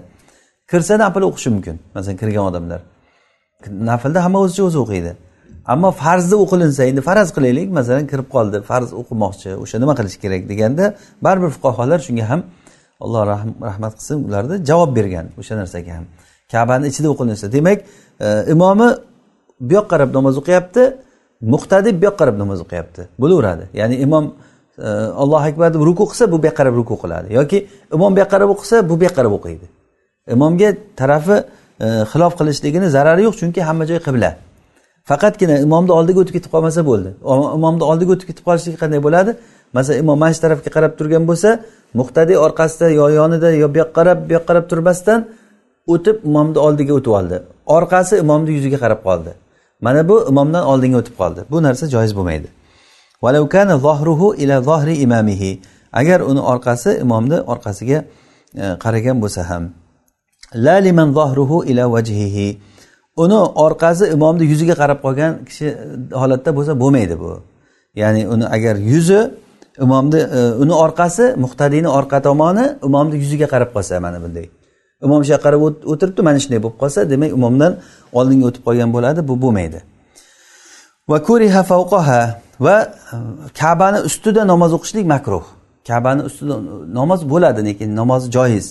Kirsa 0.71 0.95
nafl 1.05 1.23
o'qishi 1.31 1.49
mumkin. 1.55 1.77
Masalan 1.95 2.17
kirgan 2.23 2.45
odamlar. 2.51 2.81
Naflda 3.67 4.25
hamma 4.25 4.39
o'zicha 4.45 4.63
o'zi 4.69 4.79
o'qiydi. 4.85 5.13
Ammo 5.73 5.91
farzni 5.91 6.37
o'qilinsa 6.45 6.83
endi 6.91 7.01
faraz 7.09 7.29
qilaylik 7.37 7.69
masalan 7.79 8.07
kirib 8.11 8.29
qoldi 8.35 8.59
farz 8.71 8.89
o'qimoqchi 9.01 9.51
o'sha 9.63 9.77
nima 9.83 9.95
qilish 9.99 10.17
kerak 10.23 10.43
deganda 10.51 10.85
baribir 11.27 11.51
fuqarolar 11.57 11.99
shunga 12.07 12.25
ham 12.31 12.41
alloh 13.05 13.23
rahmat 13.69 13.93
qilsin 13.99 14.17
ularda 14.29 14.55
javob 14.71 14.91
bergan 14.99 15.27
o'sha 15.41 15.55
narsaga 15.61 15.93
ham. 15.97 16.05
Kabani 16.53 16.87
ichida 16.91 17.09
o'qilinsa 17.15 17.47
demak 17.57 17.79
e, 18.27 18.29
imomi 18.55 18.89
bu 19.69 19.73
yoqqa 19.79 19.91
qarab 19.93 20.11
namoz 20.19 20.35
o'qiyapti 20.41 20.83
muqtadi 21.55 21.89
bu 22.01 22.05
yoqqa 22.09 22.19
qarab 22.21 22.37
namoz 22.43 22.59
o'qiyapti 22.65 23.03
bo'laveradi. 23.23 23.65
Ya'ni 23.81 23.97
imom 24.07 24.25
e, 24.87 24.89
allohu 25.23 25.45
akbar 25.51 25.69
deb 25.75 25.83
ruku 25.89 26.05
qilsa 26.11 26.25
bu 26.33 26.37
bu 26.43 26.47
yoqqa 26.49 26.59
qarab 26.61 26.75
ruku 26.81 26.95
qiladi 27.03 27.29
yoki 27.39 27.59
imom 27.97 28.11
bu 28.15 28.19
yoqqa 28.23 28.33
qarab 28.35 28.49
o'qisa 28.55 28.77
bu 28.89 28.95
bu 29.01 29.05
yoqqa 29.07 29.19
qarab 29.19 29.33
o'qiydi. 29.39 29.67
Imomga 30.35 30.69
tarafi 31.01 31.37
E, 31.85 31.87
xilof 32.13 32.33
qilishligini 32.41 32.89
zarari 32.97 33.23
yo'q 33.27 33.35
chunki 33.41 33.61
hamma 33.69 33.85
joy 33.91 34.01
qibla. 34.07 34.31
Faqatgina 35.11 35.57
imomni 35.67 35.93
oldiga 35.99 36.19
o'tib 36.23 36.35
ketib 36.39 36.51
qolmasa 36.55 36.81
bo'ldi. 36.91 37.11
Imomni 37.59 37.85
oldiga 37.91 38.11
o'tib 38.15 38.27
ketib 38.31 38.45
qolishlik 38.49 38.77
qanday 38.83 39.01
bo'ladi? 39.07 39.31
Masalan 39.77 39.99
imom 40.03 40.19
mana 40.23 40.33
shu 40.35 40.41
tarafga 40.45 40.71
qarab 40.77 40.93
turgan 40.99 41.25
bo'lsa 41.31 41.51
muhtadiy 42.01 42.37
orqasida 42.47 42.87
yo 43.01 43.07
yonida 43.19 43.49
yo 43.63 43.67
bu 43.75 43.79
yoqqa 43.83 43.95
qarab 43.99 44.19
bu 44.29 44.33
yoqqa 44.37 44.49
qarab 44.51 44.65
turmasdan 44.71 45.21
o'tib 45.95 46.17
imomni 46.29 46.59
oldiga 46.67 46.93
o'tib 46.99 47.13
oldi. 47.19 47.37
Orqasi 47.77 48.15
imomni 48.25 48.51
yuziga 48.57 48.79
qarab 48.85 49.01
qoldi. 49.09 49.31
Mana 49.81 50.09
bu 50.09 50.17
imomdan 50.31 50.65
oldinga 50.73 50.99
o'tib 51.03 51.17
qoldi. 51.21 51.41
Bu 51.51 51.63
narsa 51.67 51.85
joiz 51.95 52.13
bo'lmaydi. 52.19 52.49
Agar 56.01 56.21
uni 56.21 56.41
orqasi 56.53 56.91
imomni 57.05 57.39
orqasiga 57.53 57.99
e, 58.63 58.65
qaragan 58.85 59.17
bo'lsa 59.23 59.43
ham. 59.51 59.65
La 60.55 60.77
liman 60.81 61.09
ila 61.67 61.85
vajhihi. 61.95 62.59
Uni 63.17 63.35
orqasi 63.35 64.05
imomni 64.15 64.45
yuziga 64.53 64.75
qarab 64.75 64.99
qolgan 65.03 65.33
kishi 65.49 65.67
e, 65.67 65.75
holatda 66.21 66.51
bo'lsa 66.57 66.73
bo'lmaydi 66.83 67.15
bu. 67.23 67.31
Ya'ni 68.01 68.23
uni 68.35 68.47
agar 68.57 68.77
yuzi 68.77 69.21
imomni 69.85 70.21
e, 70.39 70.41
uni 70.63 70.75
orqasi 70.85 71.25
muhtadiyni 71.45 71.89
orqa 71.99 72.19
tomoni 72.29 72.65
imomni 72.89 73.17
yuziga 73.23 73.47
qarab 73.53 73.71
qolsa 73.75 74.01
mana 74.01 74.19
bunday. 74.25 74.47
Imom 75.07 75.21
shu 75.25 75.31
yoqqa 75.35 75.45
qarab 75.47 75.61
o'tiribdi 75.93 76.21
mana 76.29 76.39
shunday 76.43 76.61
bo'lib 76.65 76.79
qolsa 76.83 77.01
demak 77.13 77.31
imomdan 77.39 77.73
oldinga 78.19 78.45
o'tib 78.49 78.63
qolgan 78.69 78.91
bo'ladi 78.97 79.21
bu 79.29 79.35
bo'lmaydi. 79.45 79.79
Va 81.11 81.19
kuriha 81.29 81.63
favqaha 81.73 82.21
va 82.67 82.77
e, 82.83 83.17
kabani 83.61 83.99
ustida 84.09 84.43
namoz 84.53 84.71
o'qishlik 84.79 85.07
makruh. 85.15 85.45
Kabani 85.89 86.23
ustida 86.29 86.55
namoz 86.99 87.21
bo'ladi 87.33 87.61
lekin 87.69 87.89
namoz 88.01 88.23
joiz. 88.37 88.67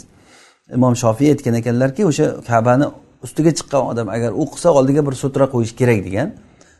Imom 0.75 0.95
shofiy 0.95 1.29
aytgan 1.33 1.55
ekanlarki 1.61 2.05
o'sha 2.05 2.25
kabani 2.47 2.87
ustiga 3.25 3.51
chiqqan 3.59 3.83
odam 3.91 4.09
agar 4.09 4.31
o'qisa 4.43 4.69
oldiga 4.69 5.05
bir 5.07 5.15
sutra 5.23 5.45
qo'yish 5.53 5.73
kerak 5.79 6.05
degan. 6.07 6.33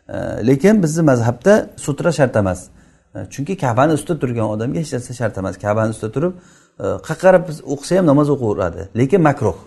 E, 0.10 0.18
lekin 0.50 0.84
bizni 0.84 1.04
mazhabda 1.12 1.70
sutra 1.86 2.12
shart 2.12 2.36
emas. 2.36 2.60
E, 3.16 3.20
chunki 3.34 3.58
kabani 3.58 3.94
ustida 3.98 4.20
turgan 4.20 4.48
odamga 4.56 4.80
hech 4.84 4.94
narsa 4.94 5.14
shart 5.14 5.38
emas. 5.38 5.56
Kabani 5.66 5.90
ustida 5.96 6.12
turib 6.16 6.34
qayerqa 6.80 7.16
qarab 7.24 7.44
o'qisa 7.74 7.98
ham 7.98 8.06
namoz 8.12 8.30
o'qiyveradi 8.36 8.82
lekin 9.00 9.22
makruh. 9.30 9.58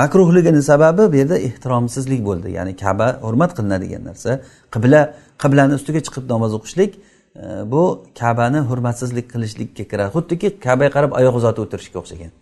Makruhligini 0.00 0.62
sababi 0.62 1.12
bu 1.12 1.16
yerda 1.16 1.36
ehtiromsizlik 1.48 2.20
bo'ldi. 2.28 2.48
Ya'ni 2.58 2.76
kaba 2.84 3.08
hurmat 3.26 3.50
qilinadigan 3.58 4.02
narsa. 4.10 4.40
Qibla 4.74 5.00
qiblani 5.42 5.72
ustiga 5.78 6.00
chiqib 6.06 6.24
namoz 6.34 6.52
o'qishlik 6.58 6.92
e, 6.96 7.44
bu 7.72 7.82
kabani 8.20 8.60
hurmatsizlik 8.70 9.26
qilishlikka 9.32 9.84
kiradi. 9.90 10.10
Xuddiki 10.16 10.48
kabaga 10.66 10.90
qarab 10.96 11.10
oyoq 11.18 11.34
uzatib 11.40 11.62
o'tirishga 11.66 11.98
o'xshagan. 12.02 12.32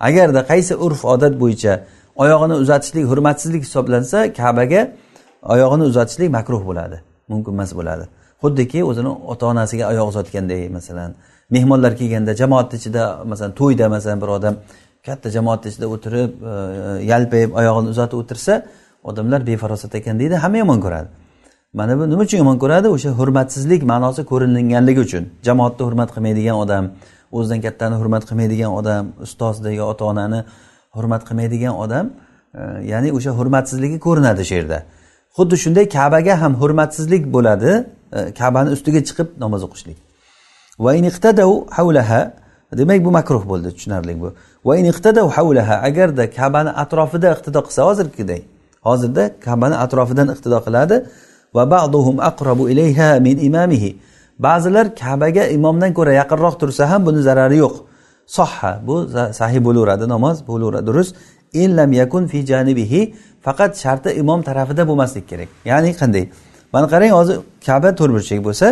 Agarda 0.00 0.40
qaysi 0.50 0.74
urf 0.86 1.04
odat 1.04 1.34
bo'yicha 1.42 1.72
oyog'ini 2.22 2.54
uzatishlik 2.62 3.04
hurmatsizlik 3.10 3.62
hisoblansa 3.62 4.32
kabaga 4.32 4.82
oyog'ini 5.42 5.84
uzatishlik 5.90 6.30
makruh 6.30 6.62
bo'ladi 6.68 6.96
mumkin 7.28 7.52
emas 7.52 7.72
bo'ladi. 7.78 8.04
Xuddiki 8.42 8.84
o'zini 8.90 9.10
ota 9.32 9.46
onasiga 9.46 9.84
oyoq 9.92 10.08
uzatganday 10.12 10.68
masalan 10.76 11.10
mehmonlar 11.50 11.92
kelganda 12.00 12.32
jamoatni 12.40 12.76
ichida 12.80 13.02
masalan 13.30 13.52
to'yda 13.60 13.88
masalan 13.94 14.18
bir 14.22 14.28
odam 14.38 14.54
katta 15.06 15.28
jamoatni 15.36 15.68
ichida 15.72 15.86
o'tirib 15.94 16.30
e, 16.52 16.54
yalpayib 17.10 17.50
oyog'ini 17.60 17.88
uzatib 17.94 18.18
o'tirsa 18.22 18.54
odamlar 19.10 19.40
befarosat 19.46 19.94
ekan 19.94 20.18
deydi 20.20 20.34
hamma 20.44 20.58
yomon 20.62 20.80
ko'radi. 20.84 21.08
Mana 21.78 21.98
bu 21.98 22.10
nima 22.10 22.22
uchun 22.22 22.38
yomon 22.42 22.58
ko'radi? 22.62 22.88
O'sha 22.96 23.10
hurmatsizlik 23.18 23.82
ma'nosi 23.92 24.22
ko'ringanligi 24.30 25.00
uchun. 25.06 25.24
Jamoatni 25.48 25.82
hurmat 25.88 26.08
qilmaydigan 26.14 26.56
odam 26.64 26.84
o'zidan 27.36 27.60
kattani 27.66 27.96
hurmat 28.00 28.22
qilmaydigan 28.28 28.70
odam 28.80 29.04
ustozni 29.26 29.74
yo 29.80 29.84
ota 29.92 30.04
onani 30.12 30.40
hurmat 30.96 31.22
qilmaydigan 31.28 31.74
odam 31.84 32.06
e, 32.54 32.62
ya'ni 32.92 33.08
o'sha 33.16 33.30
hurmatsizligi 33.38 33.98
ko'rinadi 34.06 34.42
shu 34.48 34.54
yerda. 34.58 34.78
Xuddi 35.36 35.56
shunday 35.64 35.86
kabaga 35.96 36.34
ham 36.42 36.52
hurmatsizlik 36.60 37.24
bo'ladi 37.34 37.70
e, 38.18 38.20
kabani 38.40 38.70
ustiga 38.76 39.00
chiqib 39.08 39.28
namoz 39.44 39.62
o'qishlik. 39.66 39.98
Demak 42.72 43.04
bu 43.04 43.10
makruh 43.10 43.48
bo'ldi 43.48 43.68
tushunarli 43.76 44.20
bu. 44.20 44.34
Agarda 45.88 46.30
kabani 46.30 46.70
atrofida 46.82 47.28
iqtido 47.34 47.60
qilsa 47.66 47.82
hozirgiday 47.88 48.42
hozirda 48.88 49.24
kabani 49.46 49.76
atrofidan 49.84 50.28
iqtido 50.34 50.58
qiladi. 50.66 50.96
Va 51.56 51.64
ba'duhum 51.74 52.16
aqrabu 52.30 52.64
ilayha 52.72 53.20
min 53.26 53.36
imamihi. 53.48 53.90
Ba'zilar 54.46 54.86
kabaga 55.02 55.44
imomdan 55.56 55.92
ko'ra 55.98 56.12
yaqinroq 56.20 56.54
tursa 56.60 56.90
ham 56.90 57.06
buni 57.06 57.20
zarari 57.28 57.56
yo'q. 57.64 57.74
Sohha 58.36 58.72
bu 58.86 58.94
sahiy 59.40 59.60
bo'laveradi 59.66 60.04
namoz 60.14 60.36
bo'laveradi 60.50 60.86
durust 60.86 61.12
illam 61.62 61.90
yakun 61.92 62.26
fi 62.32 62.38
janibihi 62.50 63.00
faqat 63.46 63.72
sharti 63.82 64.08
imom 64.22 64.40
tarafida 64.48 64.82
bo'lmaslik 64.90 65.24
kerak. 65.30 65.48
Ya'ni 65.70 65.90
qanday? 66.00 66.24
Mana 66.72 66.86
qarang 66.92 67.12
hozir 67.18 67.36
kaba 67.66 67.90
to'rtburchak 67.98 68.40
bo'lsa 68.48 68.66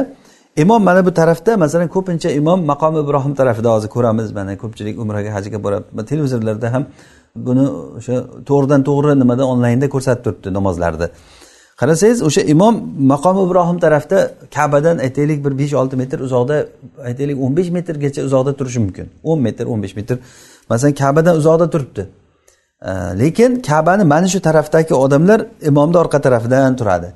imom 0.63 0.81
mana 0.89 1.01
bu 1.07 1.13
tarafda 1.21 1.57
masalan 1.65 1.89
ko'pincha 1.97 2.29
imom 2.41 2.59
maqomi 2.73 2.99
ibrohim 3.05 3.35
tarafida 3.41 3.69
hozir 3.75 3.89
ko'ramiz. 3.97 4.29
Mana 4.39 4.53
ko'pchilik 4.63 4.95
umraga 5.03 5.31
hajga 5.37 5.59
boradi. 5.65 5.85
Televizorlarda 6.11 6.69
ham 6.75 6.85
buni 7.47 7.65
o'sha 7.99 8.15
to'g'ridan 8.49 8.81
to'g'ri 8.89 9.13
nimada 9.23 9.45
onlaynda 9.53 9.87
ko'rsatib 9.95 10.23
turibdi 10.25 10.49
namozlarni 10.59 11.09
qarasangiz 11.81 12.23
o'sha 12.29 12.43
imom 12.55 12.75
maqomi 13.13 13.41
ibrohim 13.47 13.79
tarafda 13.85 14.19
kabadan 14.57 14.97
aytaylik 15.07 15.45
bir 15.45 15.59
besh 15.61 15.75
olti 15.81 15.97
metr 16.03 16.19
uzoqda 16.27 16.57
aytaylik 17.09 17.37
o'n 17.45 17.57
besh 17.59 17.71
metrgacha 17.77 18.21
uzoqda 18.29 18.53
turishi 18.59 18.81
mumkin. 18.85 19.07
o'n 19.31 19.41
metr 19.47 19.65
o'n 19.73 19.83
besh 19.85 19.97
metr. 19.97 20.17
Masalan 20.71 20.95
kabadan 21.03 21.35
uzoqda 21.41 21.67
turibdi. 21.75 22.03
Lekin 23.23 23.51
kabani 23.69 24.05
mana 24.05 24.29
shu 24.29 24.41
tarafdagi 24.49 24.95
odamlar 24.95 25.41
imomni 25.71 25.97
orqa 26.03 26.19
tarafidan 26.27 26.77
turadi. 26.81 27.09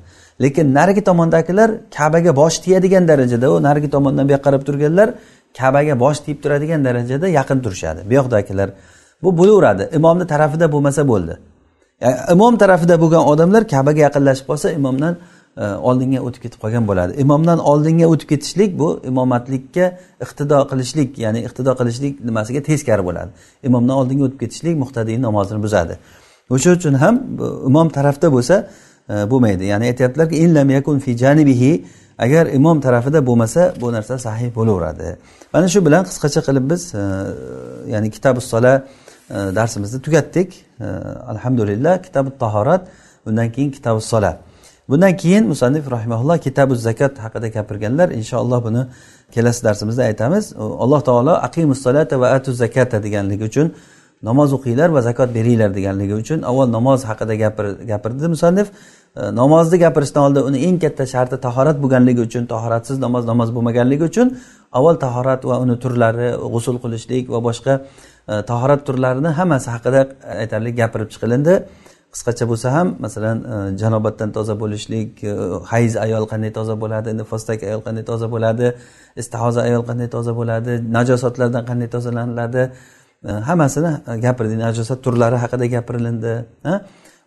Lekin 0.43 0.73
narigi 0.77 1.01
tomondagilar 1.09 1.69
kabaga 1.97 2.35
bosh 2.41 2.57
tiyadigan 2.63 3.07
darajada 3.11 3.47
u 3.53 3.63
narigi 3.67 3.89
tomondan 3.95 4.23
bu 4.27 4.31
yoqqa 4.35 4.45
qarab 4.47 4.61
turganlar 4.67 5.09
kabaga 5.59 5.99
bosh 6.03 6.19
tiyib 6.25 6.39
turadigan 6.43 6.81
darajada 6.87 7.27
yaqin 7.39 7.59
turishadi. 7.65 7.99
Bu 8.09 8.13
yoqdagilar 8.19 8.69
bu 9.23 9.29
bo'laveradi. 9.39 9.83
Imomni 9.97 10.25
tarafida 10.33 10.65
bo'lmasa 10.73 11.01
bo'ldi. 11.11 11.33
Imom 12.31 12.57
tarafida 12.57 13.01
bo'lgan 13.01 13.23
odamlar 13.31 13.67
kabaga 13.67 14.01
yaqinlashib 14.07 14.45
qolsa 14.49 14.71
imomdan 14.79 15.17
e, 15.57 15.63
oldinga 15.89 16.19
o'tib 16.27 16.41
ketib 16.45 16.59
qolgan 16.63 16.87
bo'ladi. 16.89 17.11
Imomdan 17.23 17.59
oldinga 17.71 18.07
o'tib 18.13 18.27
ketishlik 18.33 18.79
bu 18.79 18.89
imomatlikka 19.11 19.85
iqtido 20.25 20.59
qilishlik 20.71 21.09
ya'ni 21.25 21.39
iqtido 21.47 21.71
qilishlik 21.79 22.13
nimasiga 22.29 22.61
teskari 22.69 23.03
bo'ladi. 23.09 23.31
Imomdan 23.67 23.95
oldinga 24.01 24.23
o'tib 24.27 24.39
ketishlik 24.43 24.75
muhtadiyni 24.83 25.21
namozini 25.27 25.63
buzadi. 25.65 25.93
O'sha 26.49 26.69
uchun 26.77 26.93
ham 27.03 27.15
imom 27.69 27.87
tarafda 27.97 28.27
bo'lsa 28.35 28.55
e, 29.09 29.13
bo'lmaydi. 29.31 29.63
Ya'ni 29.71 29.85
aytyaptilarki 29.91 30.35
agar 32.21 32.47
imom 32.47 32.81
tarafida 32.81 33.25
bo'lmasa 33.25 33.73
bu 33.81 33.91
narsa 33.91 34.17
sahih 34.19 34.49
bo'laveradi. 34.55 35.17
Mana 35.53 35.67
shu 35.73 35.79
bilan 35.85 36.03
qisqacha 36.09 36.41
qilib 36.47 36.65
biz 36.71 36.81
e, 36.95 37.03
ya'ni 37.93 38.09
kitabi 38.15 38.41
sola 38.41 38.73
E, 39.31 39.55
darsimizni 39.55 40.01
tugatdik. 40.01 40.65
E, 40.79 40.85
alhamdulillah 41.31 42.03
kitabi 42.03 42.29
tahorat 42.39 42.87
undan 43.25 43.51
keyin 43.51 43.71
kitabi 43.71 44.01
sola 44.01 44.39
bundan 44.89 45.17
keyin 45.17 45.47
musannif 45.47 45.91
rahimaulloh 45.91 46.37
kitabu 46.37 46.75
zakat 46.75 47.19
haqida 47.19 47.47
gapirganlar 47.47 48.09
inshaalloh 48.09 48.59
buni 48.63 48.81
kelasi 49.31 49.63
darsimizda 49.63 50.03
aytamiz. 50.03 50.53
Alloh 50.83 51.01
taolo 51.09 51.33
aqimus 51.47 51.79
solata 51.85 52.19
va 52.19 52.27
atu 52.37 52.51
zakata 52.53 53.03
deganligi 53.03 53.43
uchun 53.51 53.67
namoz 54.23 54.49
o'qinglar 54.57 54.89
va 54.95 55.01
zakot 55.01 55.29
beringlar 55.37 55.71
deganligi 55.77 56.15
uchun 56.23 56.39
avval 56.49 56.67
namoz 56.77 56.99
haqida 57.09 57.35
gapirdi 57.91 58.27
musannif. 58.35 58.67
E, 59.15 59.21
Namozni 59.41 59.77
gapirishdan 59.85 60.23
oldin 60.27 60.43
uni 60.49 60.59
eng 60.67 60.77
katta 60.83 61.05
sharti 61.13 61.37
tahorat 61.45 61.77
bo'lganligi 61.83 62.21
uchun 62.27 62.43
tahoratsiz 62.53 62.97
namoz 63.05 63.23
namoz 63.31 63.49
bo'lmaganligi 63.55 64.03
uchun 64.11 64.27
avval 64.77 64.97
tahorat 65.05 65.45
va 65.49 65.55
uni 65.63 65.75
turlari 65.83 66.29
g'usul 66.53 66.77
qilishlik 66.83 67.29
va 67.33 67.39
boshqa 67.47 67.73
e, 68.31 68.41
tahorat 68.49 68.81
turlarini 68.87 69.31
hammasi 69.39 69.69
haqida 69.75 70.01
aytarlik 70.43 70.75
gapirib 70.81 71.09
chiqilindi. 71.13 71.55
Qisqacha 72.13 72.45
bo'lsa 72.51 72.67
ham 72.75 72.87
masalan 73.05 73.37
e, 73.53 73.57
janobatdan 73.81 74.29
toza 74.37 74.55
bo'lishlik 74.61 75.23
e, 75.23 75.35
hayz 75.71 75.93
ayol 76.05 76.25
qanday 76.31 76.51
toza 76.57 76.75
bo'ladi 76.83 77.09
nifostak 77.19 77.59
ayol 77.69 77.81
qanday 77.87 78.05
toza 78.11 78.27
bo'ladi 78.33 78.73
istahoza 79.21 79.61
ayol 79.67 79.83
qanday 79.89 80.09
toza 80.15 80.31
bo'ladi 80.39 80.73
najosatlardan 80.97 81.63
qanday 81.69 81.89
tozalaniladi 81.95 82.63
e, 83.27 83.31
hammasini 83.49 83.91
gapirdik. 84.25 84.57
Najosat 84.67 84.99
turlari 85.05 85.37
haqida 85.43 85.65
gapirilindi 85.75 86.33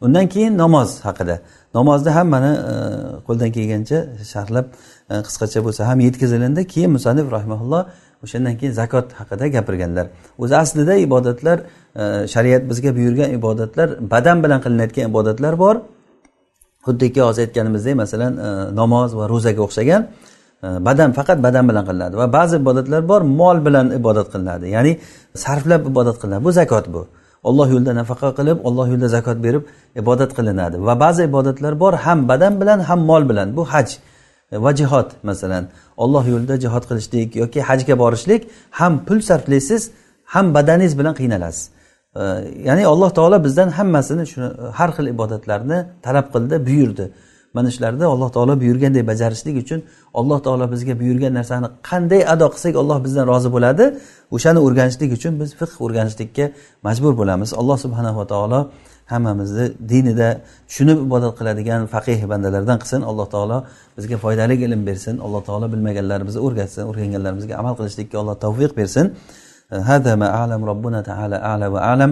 undan 0.05 0.27
keyin 0.35 0.59
namoz 0.59 0.91
haqida. 1.07 1.37
Namozni 1.75 2.11
hammani 2.11 2.53
e, 2.73 2.75
qo'ldan 3.27 3.51
kelgancha 3.57 3.99
sharhlab 4.33 4.67
e, 5.11 5.15
qisqacha 5.27 5.61
bo'lsa 5.67 5.83
ham 5.89 5.99
yetkazilindi 6.07 6.63
keyin 6.73 6.91
musanif 6.97 7.27
rahimaulloh 7.37 7.83
o'shandan 8.25 8.55
keyin 8.61 8.73
zakot 8.81 9.07
haqida 9.21 9.47
gapirganlar. 9.57 10.07
O'zi 10.43 10.57
aslida 10.63 10.95
ibodatlar 11.07 11.59
e, 12.03 12.03
shariat 12.35 12.63
bizga 12.71 12.91
buyurgan 12.99 13.31
ibodatlar 13.39 13.89
badan 14.13 14.37
bilan 14.45 14.61
qilinayotgan 14.65 15.05
ibodatlar 15.11 15.59
bor. 15.65 15.77
Xuddiki 16.87 17.21
hozir 17.27 17.43
aytganimizdek 17.47 17.95
masalan 18.03 18.33
namoz 18.81 19.11
va 19.19 19.25
ro'zaga 19.33 19.63
o'xshagan 19.67 20.03
badan 20.89 21.11
faqat 21.19 21.39
badan 21.47 21.65
bilan 21.71 21.85
qilinadi 21.89 22.15
va 22.23 22.27
ba'zi 22.39 22.55
ibodatlar 22.63 23.03
bor 23.11 23.21
mol 23.41 23.57
bilan 23.67 23.87
ibodat 24.01 24.27
qilinadi. 24.33 24.67
Ya'ni 24.77 24.93
sarflab 25.45 25.83
ibodat 25.91 26.17
qilinadi. 26.21 26.45
Bu 26.47 26.53
zakot 26.61 26.87
bu. 26.95 27.03
Olloh 27.49 27.69
yo'lida 27.75 27.93
nafaqa 28.01 28.29
qilib 28.39 28.59
olloh 28.69 28.87
yo'lida 28.93 29.09
zakot 29.17 29.39
berib 29.47 29.63
ibodat 30.01 30.31
qilinadi. 30.39 30.77
Va 30.87 30.95
ba'zi 31.05 31.23
ibodatlar 31.31 31.73
bor 31.83 31.93
ham 32.07 32.19
badan 32.31 32.53
bilan 32.61 32.79
ham 32.89 33.01
mol 33.11 33.23
bilan. 33.31 33.49
Bu 33.57 33.63
haj 33.73 33.89
e, 34.53 34.57
va 34.65 34.71
jihod 34.81 35.09
masalan. 35.31 35.65
Olloh 36.05 36.25
yo'lida 36.33 36.57
jihod 36.65 36.85
qilishlik 36.91 37.29
yoki 37.43 37.61
hajga 37.69 37.95
borishlik 38.03 38.43
ham 38.79 38.93
pul 39.07 39.19
sarflaysiz 39.29 39.83
ham 40.35 40.47
badaningiz 40.57 40.95
bilan 40.99 41.15
qiynalasiz. 41.21 41.65
E, 42.21 42.23
ya'ni 42.69 42.83
alloh 42.93 43.11
taolo 43.19 43.37
bizdan 43.47 43.69
hammasini 43.79 44.25
shuni 44.33 44.49
har 44.79 44.91
xil 44.97 45.07
ibodatlarni 45.15 45.79
talab 46.07 46.27
qildi 46.35 46.57
buyurdi. 46.69 47.07
mana 47.54 47.70
shularda 47.76 48.06
alloh 48.14 48.30
taolo 48.36 48.54
buyurgandek 48.64 49.04
bajarishlik 49.12 49.56
uchun 49.64 49.80
alloh 50.20 50.40
taolo 50.46 50.66
bizga 50.74 50.94
buyurgan 51.02 51.34
narsani 51.40 51.68
qanday 51.90 52.22
ado 52.34 52.48
qilsak 52.54 52.74
alloh 52.82 52.98
bizdan 53.06 53.26
rozi 53.32 53.50
bo'ladi 53.56 53.86
o'shani 54.36 54.60
o'rganishlik 54.66 55.10
uchun 55.18 55.34
biz 55.42 55.50
fiqh 55.60 55.74
o'rganishlikka 55.86 56.46
majbur 56.88 57.14
bo'lamiz 57.20 57.50
alloh 57.62 57.78
subhanava 57.86 58.24
taolo 58.34 58.60
hammamizni 59.12 59.66
dinida 59.92 60.30
tushunib 60.70 60.98
ibodat 61.08 61.34
qiladigan 61.40 61.82
faqih 61.94 62.20
bandalardan 62.32 62.78
qilsin 62.84 63.02
alloh 63.10 63.28
taolo 63.36 63.58
bizga 63.98 64.18
foydali 64.24 64.56
ilm 64.66 64.82
bersin 64.90 65.16
alloh 65.26 65.42
taolo 65.50 65.66
bilmaganlarimizni 65.74 66.42
o'rgatsin 66.48 66.82
o'rganganlarimizga 66.90 67.54
amal 67.62 67.74
qilishlikka 67.80 68.16
alloh 68.22 68.36
tavfiq 68.46 68.72
bersin 68.82 69.08
هذا 69.92 70.16
ما 70.22 70.28
أعلم 70.38 70.62
ربنا 70.66 71.02
تعالى 71.02 71.36
أعلى 71.50 71.68
وأعلم 71.74 72.12